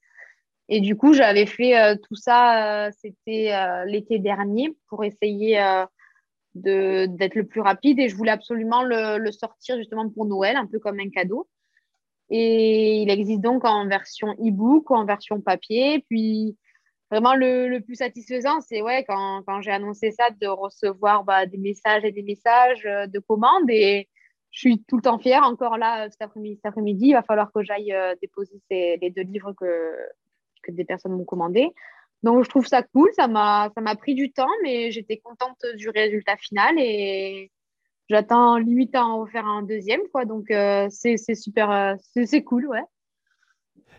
[0.69, 1.75] Et du coup, j'avais fait
[2.09, 3.53] tout ça, c'était
[3.85, 5.62] l'été dernier pour essayer
[6.55, 10.79] d'être le plus rapide et je voulais absolument le, sortir justement pour Noël, un peu
[10.79, 11.47] comme un cadeau.
[12.31, 16.05] Et il existe donc en version e-book, en version papier.
[16.09, 16.57] Puis
[17.11, 21.59] vraiment le, plus satisfaisant, c'est ouais, quand, quand j'ai annoncé ça, de recevoir bah, des
[21.59, 23.68] messages et des messages de commandes.
[23.68, 24.09] Et
[24.51, 25.43] je suis tout le temps fière.
[25.45, 29.97] Encore là, cet après-midi, il va falloir que j'aille déposer les deux livres que,
[30.62, 31.72] que des personnes m'ont commandé.
[32.22, 33.11] Donc, je trouve ça cool.
[33.14, 37.51] Ça m'a, ça m'a pris du temps, mais j'étais contente du résultat final et
[38.09, 40.00] j'attends limite à en refaire un deuxième.
[40.12, 40.24] Quoi.
[40.24, 41.94] Donc, euh, c'est, super, euh,
[42.24, 42.82] c'est cool, ouais.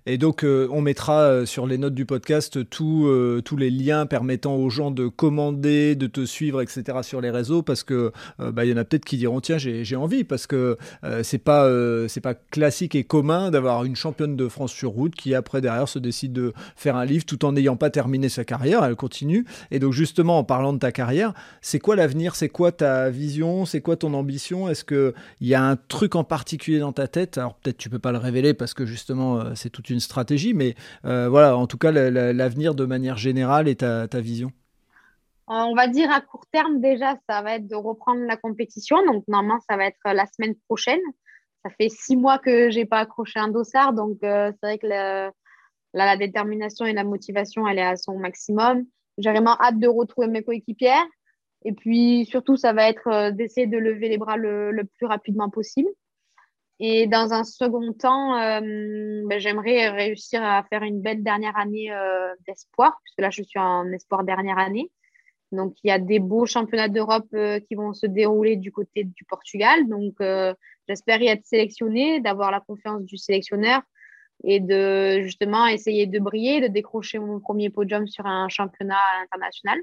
[0.07, 4.05] Et donc, euh, on mettra euh, sur les notes du podcast euh, tous les liens
[4.05, 6.99] permettant aux gens de commander, de te suivre, etc.
[7.01, 9.95] sur les réseaux, parce que bah, il y en a peut-être qui diront tiens, j'ai
[9.95, 10.77] envie, parce que
[11.23, 11.69] c'est pas
[12.07, 15.87] c'est pas classique et commun d'avoir une championne de France sur route qui après derrière
[15.87, 19.45] se décide de faire un livre tout en n'ayant pas terminé sa carrière, elle continue.
[19.71, 22.35] Et donc justement, en parlant de ta carrière, c'est quoi l'avenir?
[22.35, 23.65] C'est quoi ta vision?
[23.65, 24.69] C'est quoi ton ambition?
[24.69, 27.37] Est-ce que il y a un truc en particulier dans ta tête?
[27.37, 30.75] Alors peut-être tu peux pas le révéler parce que justement c'est toute une stratégie, mais
[31.05, 34.51] euh, voilà, en tout cas, l'avenir de manière générale et ta, vision
[35.47, 38.97] On va dire à court terme, déjà, ça va être de reprendre la compétition.
[39.05, 41.01] Donc, normalement, ça va être la semaine prochaine.
[41.63, 45.31] Ça fait six mois que j'ai pas accroché un dossard, donc euh, c'est vrai que
[45.93, 48.85] la détermination et la motivation, elle est à son maximum.
[49.17, 51.07] J'ai vraiment hâte de retrouver mes coéquipières.
[51.63, 55.49] Et puis, surtout, ça va être euh, d'essayer de lever les bras le plus rapidement
[55.49, 55.89] possible.
[56.80, 58.59] Et dans un second temps, euh,
[59.26, 63.59] ben, j'aimerais réussir à faire une belle dernière année euh, d'espoir, puisque là, je suis
[63.59, 64.91] en espoir dernière année.
[65.53, 69.05] Donc, il y a des beaux championnats d'Europe euh, qui vont se dérouler du côté
[69.05, 69.88] du Portugal.
[69.88, 70.15] Donc,
[70.88, 73.82] j'espère y être sélectionnée, d'avoir la confiance du sélectionneur
[74.43, 79.80] et de justement essayer de briller, de décrocher mon premier podium sur un championnat international.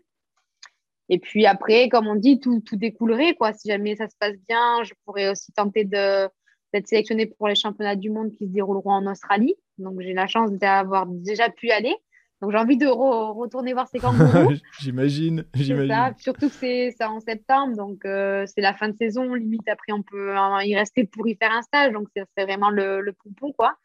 [1.08, 3.34] Et puis après, comme on dit, tout, tout découlerait.
[3.34, 3.54] Quoi.
[3.54, 6.28] Si jamais ça se passe bien, je pourrais aussi tenter de
[6.72, 9.54] d'être sélectionnée pour les championnats du monde qui se dérouleront en Australie.
[9.78, 11.94] Donc, j'ai la chance d'avoir déjà pu aller.
[12.40, 14.54] Donc, j'ai envie de retourner voir ces kangourous.
[14.80, 16.14] j'imagine, j'imagine.
[16.18, 19.34] Surtout que c'est en septembre, donc euh, c'est la fin de saison.
[19.34, 21.92] Limite, après, on peut hein, y rester pour y faire un stage.
[21.92, 23.76] Donc, c'est vraiment le, le pompon, quoi.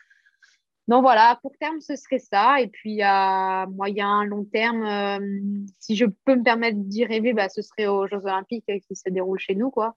[0.88, 2.62] Donc voilà, à court terme, ce serait ça.
[2.62, 7.50] Et puis à moyen, long terme, euh, si je peux me permettre d'y rêver, bah,
[7.50, 9.70] ce serait aux Jeux Olympiques qui se déroulent chez nous.
[9.70, 9.96] Quoi.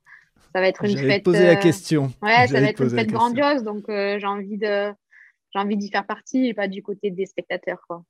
[0.54, 1.22] Ça va être une fête.
[1.22, 2.12] poser la euh, question.
[2.22, 4.92] Ouais, ça va être une fête grandiose, donc euh, j'ai envie de
[5.52, 8.02] j'ai envie d'y faire partie et pas du côté des spectateurs, quoi.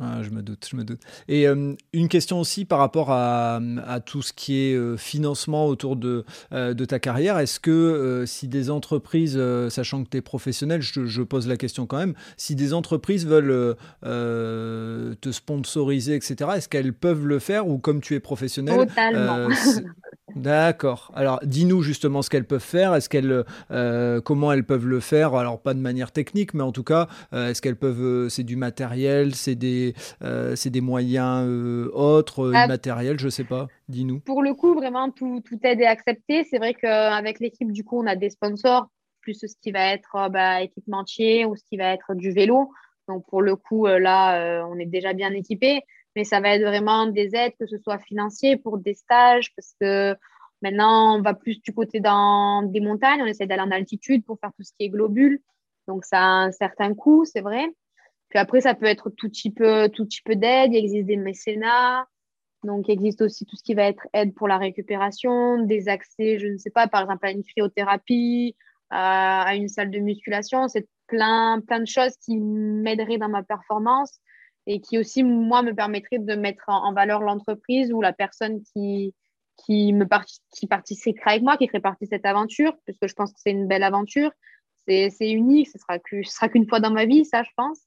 [0.00, 1.00] Ah, je me doute, je me doute.
[1.26, 5.96] Et euh, une question aussi par rapport à, à tout ce qui est financement autour
[5.96, 7.38] de, de ta carrière.
[7.38, 9.40] Est-ce que si des entreprises,
[9.70, 13.26] sachant que tu es professionnel, je, je, pose la question quand même, si des entreprises
[13.26, 19.48] veulent te sponsoriser, etc., est-ce qu'elles peuvent le faire ou comme tu es professionnel Totalement.
[20.36, 21.10] D'accord.
[21.14, 22.94] Alors, dis-nous justement ce qu'elles peuvent faire.
[22.94, 25.34] Est-ce qu'elles, euh, comment elles peuvent le faire?
[25.34, 28.44] Alors, pas de manière technique, mais en tout cas, euh, est-ce qu'elles peuvent euh, C'est
[28.44, 29.87] du matériel, c'est des,
[30.54, 31.46] c'est des moyens
[31.92, 32.66] autres, ah.
[32.66, 33.68] matériel, je sais pas.
[33.88, 34.20] Dis-nous.
[34.20, 36.44] Pour le coup, vraiment, tout, tout aide est accepté.
[36.44, 38.88] C'est vrai qu'avec l'équipe, du coup, on a des sponsors,
[39.20, 42.70] plus ce qui va être bah, équipementier ou ce qui va être du vélo.
[43.08, 45.82] Donc, pour le coup, là, on est déjà bien équipé
[46.18, 49.72] mais ça va être vraiment des aides, que ce soit financier pour des stages, parce
[49.80, 50.16] que
[50.62, 54.36] maintenant, on va plus du côté dans des montagnes, on essaie d'aller en altitude pour
[54.40, 55.40] faire tout ce qui est globule.
[55.86, 57.68] Donc, ça a un certain coût, c'est vrai.
[58.28, 59.62] Puis après, ça peut être tout type,
[59.94, 60.72] tout type d'aide.
[60.72, 62.06] Il existe des mécénats.
[62.64, 66.38] Donc, il existe aussi tout ce qui va être aide pour la récupération, des accès,
[66.38, 68.56] je ne sais pas, par exemple, à une cryothérapie,
[68.90, 70.66] à une salle de musculation.
[70.68, 74.18] C'est plein, plein de choses qui m'aideraient dans ma performance
[74.66, 79.14] et qui aussi, moi, me permettraient de mettre en, valeur l'entreprise ou la personne qui,
[79.56, 80.06] qui, me
[80.50, 83.50] qui participerait avec moi, qui ferait partie de cette aventure, puisque je pense que c'est
[83.50, 84.30] une belle aventure.
[84.86, 87.78] C'est unique, ce sera qu'une fois dans ma vie, ça, je pense.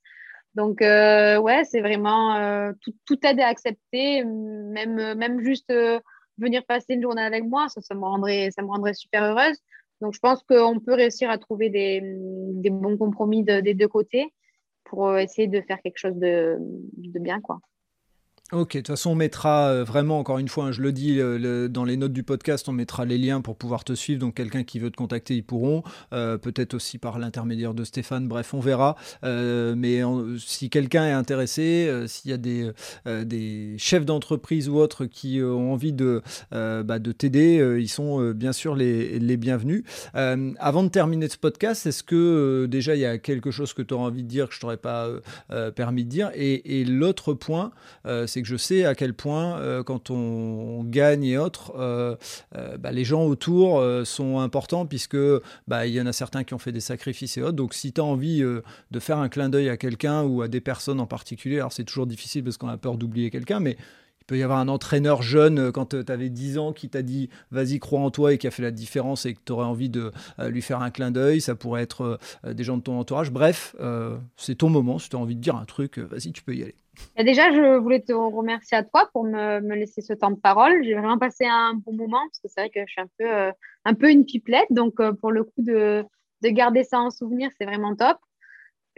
[0.55, 5.99] Donc, euh, ouais, c'est vraiment euh, tout, tout aide à accepter, même, même juste euh,
[6.37, 9.57] venir passer une journée avec moi, ça, me rendrait, ça me rendrait super heureuse.
[10.01, 14.33] Donc, je pense qu'on peut réussir à trouver des, des bons compromis des deux côtés
[14.83, 17.59] pour essayer de faire quelque chose de, de bien, quoi.
[18.53, 21.21] Ok, de toute façon, on mettra euh, vraiment, encore une fois, hein, je le dis,
[21.69, 24.19] dans les notes du podcast, on mettra les liens pour pouvoir te suivre.
[24.19, 25.83] Donc, quelqu'un qui veut te contacter, ils pourront.
[26.11, 28.27] Euh, peut-être aussi par l'intermédiaire de Stéphane.
[28.27, 28.97] Bref, on verra.
[29.23, 30.01] Euh, mais
[30.37, 32.71] si quelqu'un est intéressé, s'il y a des,
[33.05, 36.21] des chefs d'entreprise ou autres qui ont envie de,
[36.51, 39.83] bah, de t'aider, ils sont bien sûr les, les bienvenus.
[40.13, 43.93] avant de terminer ce podcast, est-ce que déjà il y a quelque chose que tu
[43.93, 45.07] auras envie de dire que je t'aurais pas
[45.75, 46.31] permis de dire?
[46.35, 47.71] Et, et l'autre point,
[48.03, 52.15] c'est que je sais à quel point, euh, quand on, gagne et autres, euh,
[52.55, 55.17] euh, bah, les gens autour sont importants, puisque
[55.67, 57.55] bah, il y en a certains qui ont fait des sacrifices et autres.
[57.55, 60.61] Donc, si tu as envie de faire un clin d'œil à quelqu'un ou à des
[60.61, 63.77] personnes en particulier, alors c'est toujours difficile parce qu'on a peur d'oublier quelqu'un, mais
[64.32, 67.79] peut y avoir un entraîneur jeune quand tu avais 10 ans qui t'a dit vas-y
[67.79, 70.11] crois en toi et qui a fait la différence et que tu aurais envie de
[70.47, 71.41] lui faire un clin d'œil.
[71.41, 73.32] Ça pourrait être des gens de ton entourage.
[73.32, 73.75] Bref,
[74.38, 74.99] c'est ton moment.
[74.99, 76.75] Si tu as envie de dire un truc, vas-y, tu peux y aller
[77.17, 80.84] déjà, je voulais te remercier à toi pour me, me laisser ce temps de parole.
[80.84, 83.34] J'ai vraiment passé un bon moment parce que c'est vrai que je suis un peu,
[83.34, 83.51] euh,
[83.86, 84.67] un peu une pipelette.
[84.69, 86.03] Donc, euh, pour le coup, de,
[86.41, 88.17] de, garder ça en souvenir, c'est vraiment top.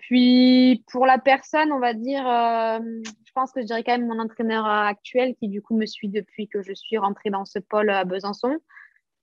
[0.07, 2.79] Puis, pour la personne, on va dire, euh,
[3.25, 6.09] je pense que je dirais quand même mon entraîneur actuel qui, du coup, me suit
[6.09, 8.57] depuis que je suis rentrée dans ce pôle à Besançon,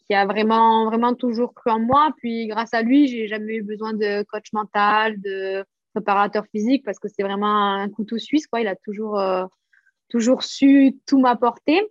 [0.07, 2.15] qui a vraiment, vraiment toujours cru en moi.
[2.17, 5.65] Puis, grâce à lui, j'ai jamais eu besoin de coach mental, de
[5.95, 8.47] préparateur physique parce que c'est vraiment un couteau suisse.
[8.47, 8.63] Quoi.
[8.63, 9.45] Il a toujours, euh,
[10.09, 11.83] toujours su tout m'apporter.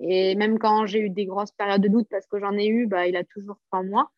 [0.00, 2.86] Et même quand j'ai eu des grosses périodes de doute parce que j'en ai eu,
[2.86, 4.10] bah, il a toujours cru en moi.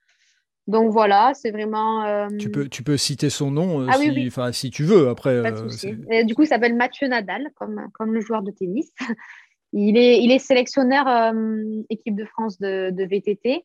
[0.68, 2.04] Donc voilà, c'est vraiment.
[2.04, 5.08] Euh, tu, peux, tu peux citer son nom euh, ah si, si tu veux.
[5.08, 5.42] Après,
[6.24, 8.92] du coup, il s'appelle Mathieu Nadal, comme, comme le joueur de tennis.
[9.72, 11.32] il, est, il est sélectionneur
[11.88, 13.64] équipe de France de, de, VTT,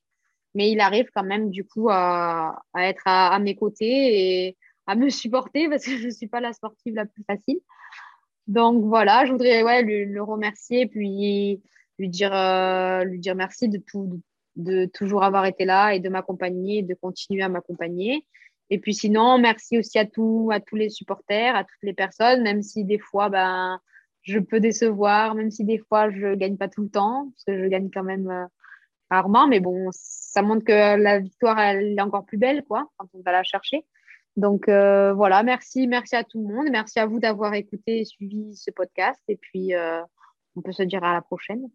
[0.56, 4.58] mais il arrive quand même du coup à, à être à, à, mes côtés et
[4.88, 7.60] à me supporter parce que je ne suis pas la sportive la plus facile.
[8.48, 11.62] Donc voilà, je voudrais ouais, le, remercier puis
[12.00, 14.20] lui dire, euh, lui dire merci de, tout, de,
[14.94, 18.26] toujours avoir été là et de m'accompagner, de continuer à m'accompagner.
[18.70, 22.44] Et puis sinon, merci aussi à, tout, à tous les supporters, à toutes les personnes,
[22.44, 23.80] même si des fois, ben,
[24.24, 27.44] je peux décevoir, même si des fois, je ne gagne pas tout le temps, parce
[27.46, 28.46] que je gagne quand même euh,
[29.12, 29.48] rarement.
[29.48, 33.22] Mais bon, ça montre que la victoire, elle est encore plus belle, quoi, quand on
[33.22, 33.86] va la chercher.
[34.36, 36.68] Donc euh, voilà, merci, merci à tout le monde.
[36.72, 39.22] Merci à vous d'avoir écouté et suivi ce podcast.
[39.28, 40.02] Et puis, euh,
[40.56, 41.70] on peut se dire à la prochaine.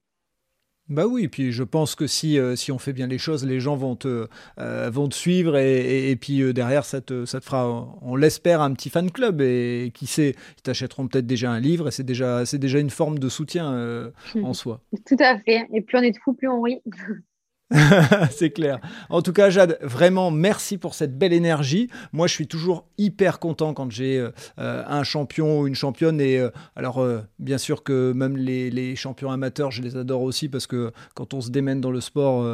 [0.89, 3.45] Bah oui, et puis je pense que si, euh, si on fait bien les choses,
[3.45, 7.45] les gens vont te, vont te suivre et, et, puis derrière, ça te, ça te
[7.45, 11.61] fera, on l'espère, un petit fan club et qui sait, ils t'achèteront peut-être déjà un
[11.61, 14.13] livre et c'est déjà, c'est déjà une forme de soutien
[14.43, 14.81] en soi.
[15.07, 15.67] Tout à fait.
[15.73, 16.81] Et plus on est de fous, plus on rit.
[18.31, 18.81] c'est clair.
[19.11, 21.91] En tout cas, Jade, vraiment merci pour cette belle énergie.
[22.13, 24.19] Moi, je suis toujours hyper content quand j'ai
[24.59, 26.21] euh, un champion ou une championne.
[26.21, 30.49] Et euh, alors, euh, bien sûr que même les, champions amateurs, je les adore aussi
[30.49, 32.45] parce que quand on se démène dans le sport,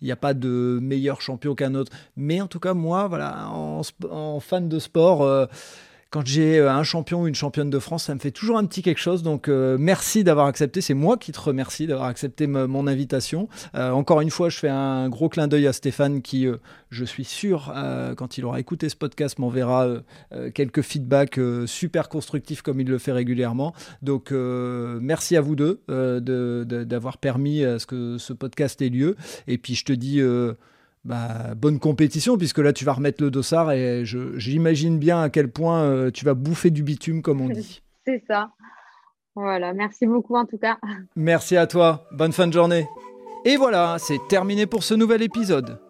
[0.00, 1.92] il n'y a pas de meilleur champion qu'un autre.
[2.16, 5.48] Mais en tout cas, moi, voilà, en fan de sport
[6.14, 8.64] quand j'ai euh, un champion ou une championne de France, ça me fait toujours un
[8.66, 9.24] petit quelque chose.
[9.24, 10.80] Donc euh, merci d'avoir accepté.
[10.80, 13.48] C'est moi qui te remercie d'avoir accepté mon invitation.
[13.74, 16.46] Euh, encore une fois, je fais un gros clin d'œil à Stéphane qui,
[16.90, 17.74] je suis sûr,
[18.16, 19.88] quand il aura écouté ce podcast, m'enverra
[20.54, 23.74] quelques feedbacks super constructifs comme il le fait régulièrement.
[24.02, 29.16] Donc merci à vous deux d'avoir permis à ce que ce podcast ait lieu.
[29.48, 30.20] Et puis je te dis
[31.04, 35.50] bah, bonne compétition, puisque là, tu vas remettre le dossard et j'imagine bien à quel
[35.50, 37.82] point euh, tu vas bouffer du bitume, comme on dit.
[38.06, 38.50] C'est ça.
[39.36, 40.78] Voilà, merci beaucoup en tout cas.
[41.16, 42.06] Merci à toi.
[42.12, 42.86] Bonne fin de journée.
[43.44, 45.80] Et voilà, c'est terminé pour ce nouvel épisode.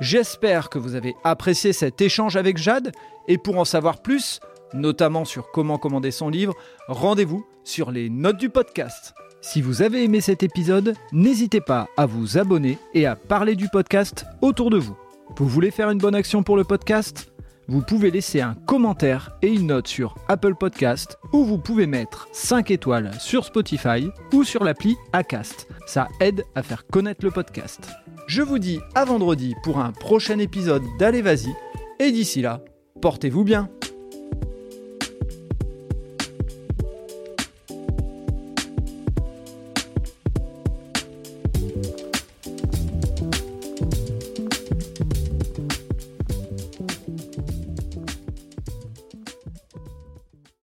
[0.00, 2.92] J'espère que vous avez apprécié cet échange avec Jade
[3.26, 4.38] et pour en savoir plus,
[4.74, 6.54] notamment sur comment commander son livre,
[6.86, 9.12] rendez-vous sur les notes du podcast.
[9.40, 13.68] Si vous avez aimé cet épisode, n'hésitez pas à vous abonner et à parler du
[13.68, 14.96] podcast autour de vous.
[15.36, 17.32] Vous voulez faire une bonne action pour le podcast?
[17.68, 22.28] Vous pouvez laisser un commentaire et une note sur Apple Podcast ou vous pouvez mettre
[22.32, 25.68] 5 étoiles sur Spotify ou sur l'appli Acast.
[25.86, 27.88] Ça aide à faire connaître le podcast.
[28.26, 31.54] Je vous dis à vendredi pour un prochain épisode d'Allez Vas-y
[32.00, 32.64] et d'ici là,
[33.02, 33.68] portez-vous bien.